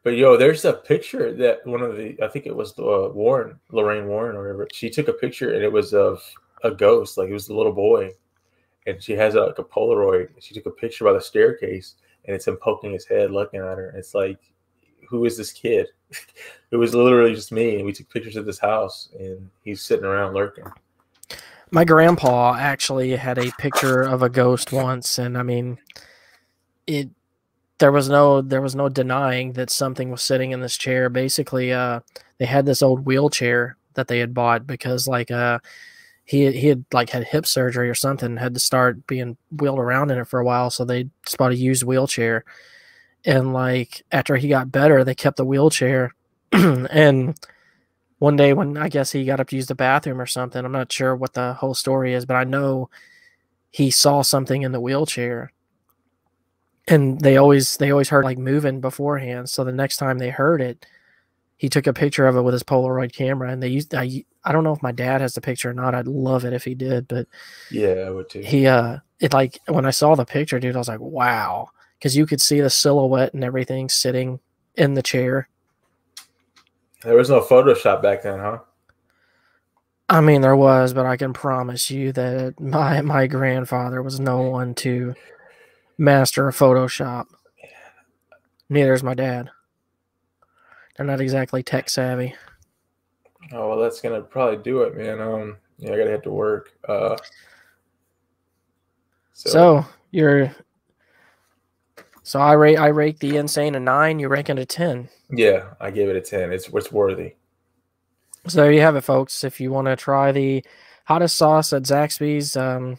But 0.04 0.16
yo, 0.16 0.36
there's 0.36 0.64
a 0.64 0.72
picture 0.74 1.32
that 1.34 1.66
one 1.66 1.82
of 1.82 1.96
the 1.96 2.16
I 2.22 2.28
think 2.28 2.46
it 2.46 2.54
was 2.54 2.72
uh, 2.78 3.10
Warren, 3.12 3.58
Lorraine 3.70 4.06
Warren, 4.06 4.36
or 4.36 4.42
whatever. 4.42 4.68
She 4.72 4.90
took 4.90 5.08
a 5.08 5.12
picture 5.12 5.54
and 5.54 5.62
it 5.62 5.72
was 5.72 5.92
of 5.94 6.22
a 6.62 6.70
ghost, 6.70 7.16
like 7.18 7.28
it 7.28 7.32
was 7.32 7.46
the 7.46 7.54
little 7.54 7.72
boy, 7.72 8.10
and 8.86 9.02
she 9.02 9.12
has 9.12 9.34
a, 9.34 9.40
like 9.40 9.58
a 9.58 9.64
Polaroid. 9.64 10.28
She 10.40 10.54
took 10.54 10.66
a 10.66 10.70
picture 10.70 11.04
by 11.04 11.12
the 11.12 11.20
staircase, 11.20 11.94
and 12.24 12.34
it's 12.34 12.46
him 12.46 12.56
poking 12.56 12.92
his 12.92 13.06
head, 13.06 13.30
looking 13.30 13.60
at 13.60 13.78
her. 13.78 13.90
It's 13.96 14.14
like, 14.14 14.38
who 15.08 15.24
is 15.24 15.36
this 15.36 15.52
kid? 15.52 15.88
it 16.70 16.76
was 16.76 16.94
literally 16.94 17.34
just 17.34 17.52
me, 17.52 17.76
and 17.76 17.84
we 17.84 17.92
took 17.92 18.08
pictures 18.10 18.36
of 18.36 18.46
this 18.46 18.58
house, 18.58 19.08
and 19.18 19.48
he's 19.64 19.82
sitting 19.82 20.04
around 20.04 20.34
lurking. 20.34 20.64
My 21.70 21.84
grandpa 21.84 22.54
actually 22.54 23.14
had 23.16 23.38
a 23.38 23.52
picture 23.58 24.02
of 24.02 24.22
a 24.22 24.30
ghost 24.30 24.72
once, 24.72 25.18
and 25.18 25.36
I 25.36 25.42
mean, 25.42 25.78
it. 26.86 27.10
There 27.78 27.92
was 27.92 28.08
no 28.08 28.42
there 28.42 28.60
was 28.60 28.74
no 28.74 28.88
denying 28.88 29.52
that 29.52 29.70
something 29.70 30.10
was 30.10 30.20
sitting 30.20 30.50
in 30.50 30.60
this 30.60 30.76
chair. 30.76 31.08
Basically, 31.08 31.72
uh, 31.72 32.00
they 32.38 32.46
had 32.46 32.66
this 32.66 32.82
old 32.82 33.06
wheelchair 33.06 33.76
that 33.94 34.08
they 34.08 34.18
had 34.18 34.34
bought 34.34 34.66
because 34.66 35.06
like 35.06 35.30
uh, 35.30 35.60
he 36.24 36.50
he 36.52 36.66
had 36.68 36.84
like 36.92 37.10
had 37.10 37.24
hip 37.24 37.46
surgery 37.46 37.88
or 37.88 37.94
something, 37.94 38.36
had 38.36 38.54
to 38.54 38.60
start 38.60 39.06
being 39.06 39.36
wheeled 39.50 39.78
around 39.78 40.10
in 40.10 40.18
it 40.18 40.26
for 40.26 40.40
a 40.40 40.44
while. 40.44 40.70
So 40.70 40.84
they 40.84 41.08
bought 41.38 41.52
a 41.52 41.56
used 41.56 41.84
wheelchair, 41.84 42.44
and 43.28 43.54
like 43.54 44.02
after 44.12 44.36
he 44.36 44.48
got 44.48 44.72
better, 44.72 45.04
they 45.04 45.14
kept 45.16 45.38
the 45.38 45.46
wheelchair, 45.46 46.14
and 46.52 47.38
one 48.20 48.36
day 48.36 48.52
when 48.54 48.76
I 48.78 48.88
guess 48.88 49.12
he 49.12 49.24
got 49.26 49.40
up 49.40 49.48
to 49.50 49.56
use 49.56 49.68
the 49.68 49.76
bathroom 49.76 50.20
or 50.20 50.26
something. 50.26 50.64
I'm 50.64 50.72
not 50.72 50.92
sure 50.92 51.16
what 51.16 51.34
the 51.34 51.54
whole 51.54 51.74
story 51.74 52.14
is, 52.14 52.26
but 52.26 52.36
I 52.36 52.44
know 52.44 52.90
he 53.70 53.90
saw 53.90 54.22
something 54.22 54.62
in 54.62 54.72
the 54.72 54.80
wheelchair. 54.80 55.52
and 56.86 57.20
they 57.20 57.36
always 57.36 57.76
they 57.76 57.90
always 57.90 58.08
heard 58.08 58.24
like 58.24 58.38
moving 58.38 58.80
beforehand. 58.80 59.50
So 59.50 59.64
the 59.64 59.72
next 59.72 59.98
time 59.98 60.18
they 60.18 60.30
heard 60.30 60.60
it, 60.62 60.86
he 61.58 61.68
took 61.68 61.86
a 61.86 61.94
picture 61.94 62.26
of 62.26 62.36
it 62.36 62.42
with 62.42 62.54
his 62.54 62.64
Polaroid 62.64 63.12
camera, 63.14 63.50
and 63.52 63.62
they 63.62 63.68
used. 63.68 63.94
I 63.94 64.24
I 64.44 64.52
don't 64.52 64.64
know 64.64 64.74
if 64.74 64.82
my 64.82 64.92
dad 64.92 65.20
has 65.22 65.34
the 65.34 65.42
picture 65.42 65.70
or 65.70 65.74
not. 65.74 65.94
I'd 65.94 66.08
love 66.08 66.44
it 66.44 66.54
if 66.54 66.64
he 66.64 66.74
did, 66.76 67.08
but 67.08 67.28
Yeah, 67.70 68.04
I 68.06 68.10
would 68.10 68.28
too. 68.30 68.42
he 68.42 68.66
uh 68.66 68.98
it 69.20 69.32
like 69.32 69.58
when 69.68 69.86
I 69.86 69.90
saw 69.90 70.14
the 70.14 70.24
picture, 70.24 70.60
dude, 70.60 70.76
I 70.76 70.78
was 70.78 70.88
like, 70.88 71.00
wow, 71.00 71.70
because 71.98 72.16
you 72.16 72.26
could 72.26 72.40
see 72.40 72.60
the 72.60 72.70
silhouette 72.70 73.34
and 73.34 73.44
everything 73.44 73.88
sitting 73.88 74.40
in 74.76 74.94
the 74.94 75.02
chair. 75.02 75.48
There 77.02 77.16
was 77.16 77.30
no 77.30 77.40
Photoshop 77.40 78.02
back 78.02 78.22
then, 78.22 78.38
huh? 78.38 78.58
I 80.08 80.20
mean, 80.20 80.40
there 80.40 80.56
was, 80.56 80.92
but 80.94 81.06
I 81.06 81.16
can 81.16 81.32
promise 81.32 81.90
you 81.90 82.12
that 82.12 82.58
my 82.58 83.02
my 83.02 83.26
grandfather 83.26 84.02
was 84.02 84.18
no 84.18 84.42
one 84.42 84.74
to 84.76 85.14
master 85.98 86.48
a 86.48 86.52
Photoshop. 86.52 87.26
Neither 88.70 88.94
is 88.94 89.02
my 89.02 89.14
dad. 89.14 89.50
They're 90.96 91.06
not 91.06 91.20
exactly 91.20 91.62
tech 91.62 91.88
savvy. 91.90 92.34
Oh 93.52 93.68
well, 93.68 93.78
that's 93.78 94.00
gonna 94.00 94.20
probably 94.20 94.62
do 94.62 94.82
it, 94.82 94.96
man. 94.96 95.20
Um, 95.20 95.56
yeah, 95.78 95.92
I 95.92 95.96
gotta 95.96 96.10
head 96.10 96.22
to 96.24 96.30
work. 96.30 96.72
Uh, 96.88 97.16
so, 99.32 99.50
So 99.50 99.86
you're 100.10 100.50
so 102.28 102.38
I 102.40 102.52
rate 102.52 102.76
I 102.76 102.88
rate 102.88 103.20
the 103.20 103.38
insane 103.38 103.74
a 103.74 103.80
nine. 103.80 104.18
You 104.18 104.28
rank 104.28 104.50
it 104.50 104.58
a 104.58 104.66
ten. 104.66 105.08
yeah, 105.30 105.70
I 105.80 105.90
gave 105.90 106.10
it 106.10 106.16
a 106.16 106.20
ten. 106.20 106.52
It's 106.52 106.68
it's 106.68 106.92
worthy. 106.92 107.36
So 108.46 108.60
there 108.60 108.70
you 108.70 108.82
have 108.82 108.96
it, 108.96 109.00
folks. 109.00 109.44
If 109.44 109.62
you 109.62 109.72
want 109.72 109.86
to 109.86 109.96
try 109.96 110.30
the 110.30 110.62
hottest 111.06 111.38
sauce 111.38 111.72
at 111.72 111.84
Zaxby's, 111.84 112.54
um, 112.54 112.98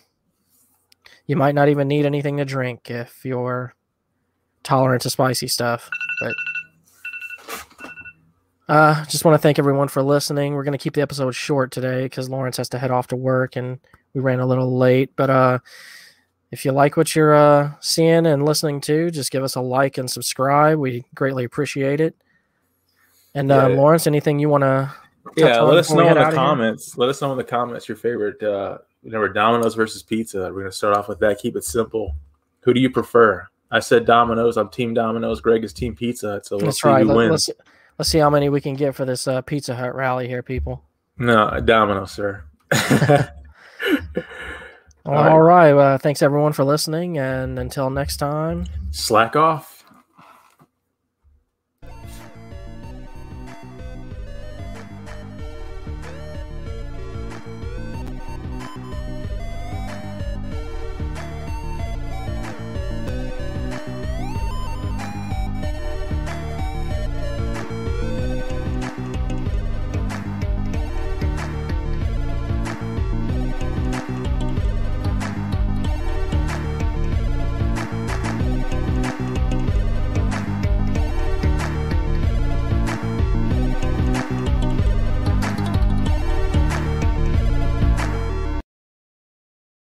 you 1.27 1.35
might 1.35 1.53
not 1.53 1.69
even 1.69 1.87
need 1.87 2.07
anything 2.07 2.37
to 2.37 2.45
drink 2.45 2.89
if 2.89 3.23
you're 3.23 3.75
tolerant 4.63 5.03
to 5.03 5.11
spicy 5.11 5.47
stuff. 5.47 5.91
But 6.19 6.35
uh, 8.67 9.05
just 9.05 9.25
want 9.25 9.35
to 9.35 9.39
thank 9.39 9.59
everyone 9.59 9.89
for 9.89 10.01
listening. 10.01 10.55
We're 10.55 10.63
going 10.63 10.77
to 10.77 10.83
keep 10.83 10.95
the 10.95 11.03
episode 11.03 11.35
short 11.35 11.71
today 11.71 12.05
because 12.05 12.31
Lawrence 12.31 12.57
has 12.57 12.69
to 12.69 12.79
head 12.79 12.89
off 12.89 13.05
to 13.09 13.15
work 13.15 13.57
and 13.57 13.79
we 14.15 14.21
ran 14.21 14.39
a 14.39 14.47
little 14.47 14.75
late. 14.75 15.11
But 15.15 15.29
uh, 15.29 15.59
if 16.51 16.65
you 16.65 16.71
like 16.71 16.97
what 16.97 17.15
you're 17.15 17.33
uh, 17.35 17.71
seeing 17.79 18.25
and 18.25 18.45
listening 18.45 18.81
to, 18.81 19.11
just 19.11 19.31
give 19.31 19.43
us 19.43 19.55
a 19.55 19.61
like 19.61 19.97
and 19.97 20.09
subscribe. 20.09 20.79
We 20.79 21.05
greatly 21.15 21.43
appreciate 21.43 22.01
it. 22.01 22.15
And 23.35 23.51
uh, 23.51 23.67
Yeah. 23.69 23.75
Lawrence, 23.75 24.07
anything 24.07 24.39
you 24.39 24.49
want 24.49 24.63
to 24.63 24.91
Yeah, 25.35 25.61
let 25.61 25.77
us 25.77 25.91
know 25.91 25.99
in 25.99 26.05
the 26.15 26.19
outta 26.21 26.25
here? 26.27 26.35
comments. 26.35 26.97
Let 26.97 27.09
us 27.09 27.21
know 27.21 27.31
in 27.31 27.37
the 27.37 27.43
comments 27.43 27.87
your 27.87 27.97
favorite. 27.97 28.41
Uh, 28.41 28.79
remember 29.03 29.29
Domino's 29.29 29.75
versus 29.75 30.01
pizza. 30.01 30.51
We're 30.53 30.61
gonna 30.61 30.71
start 30.71 30.97
off 30.97 31.07
with 31.07 31.19
that. 31.19 31.37
Keep 31.39 31.55
it 31.55 31.63
simple. 31.63 32.15
Who 32.61 32.73
do 32.73 32.79
you 32.81 32.89
prefer? 32.89 33.47
I 33.71 33.79
said 33.79 34.05
Domino's. 34.07 34.57
I'm 34.57 34.69
Team 34.69 34.95
Domino's. 34.95 35.41
Greg 35.41 35.63
is 35.63 35.71
Team 35.73 35.95
Pizza. 35.95 36.41
So 36.43 36.57
That's 36.57 36.81
see 36.81 36.87
right. 36.89 37.01
who 37.03 37.09
Let, 37.09 37.15
wins. 37.17 37.31
let's 37.47 37.49
let's 37.99 38.09
see 38.09 38.17
how 38.17 38.31
many 38.31 38.49
we 38.49 38.59
can 38.61 38.73
get 38.75 38.95
for 38.95 39.05
this 39.05 39.27
uh, 39.27 39.41
Pizza 39.43 39.75
Hut 39.75 39.93
rally 39.93 40.27
here, 40.27 40.41
people. 40.41 40.83
No, 41.19 41.59
Domino's, 41.63 42.11
sir. 42.11 42.43
All 45.05 45.15
All 45.15 45.41
right. 45.41 45.71
right. 45.71 45.93
Uh, 45.93 45.97
thanks 45.97 46.21
everyone 46.21 46.53
for 46.53 46.63
listening, 46.63 47.17
and 47.17 47.57
until 47.57 47.89
next 47.89 48.17
time. 48.17 48.65
Slack 48.91 49.35
off. 49.35 49.78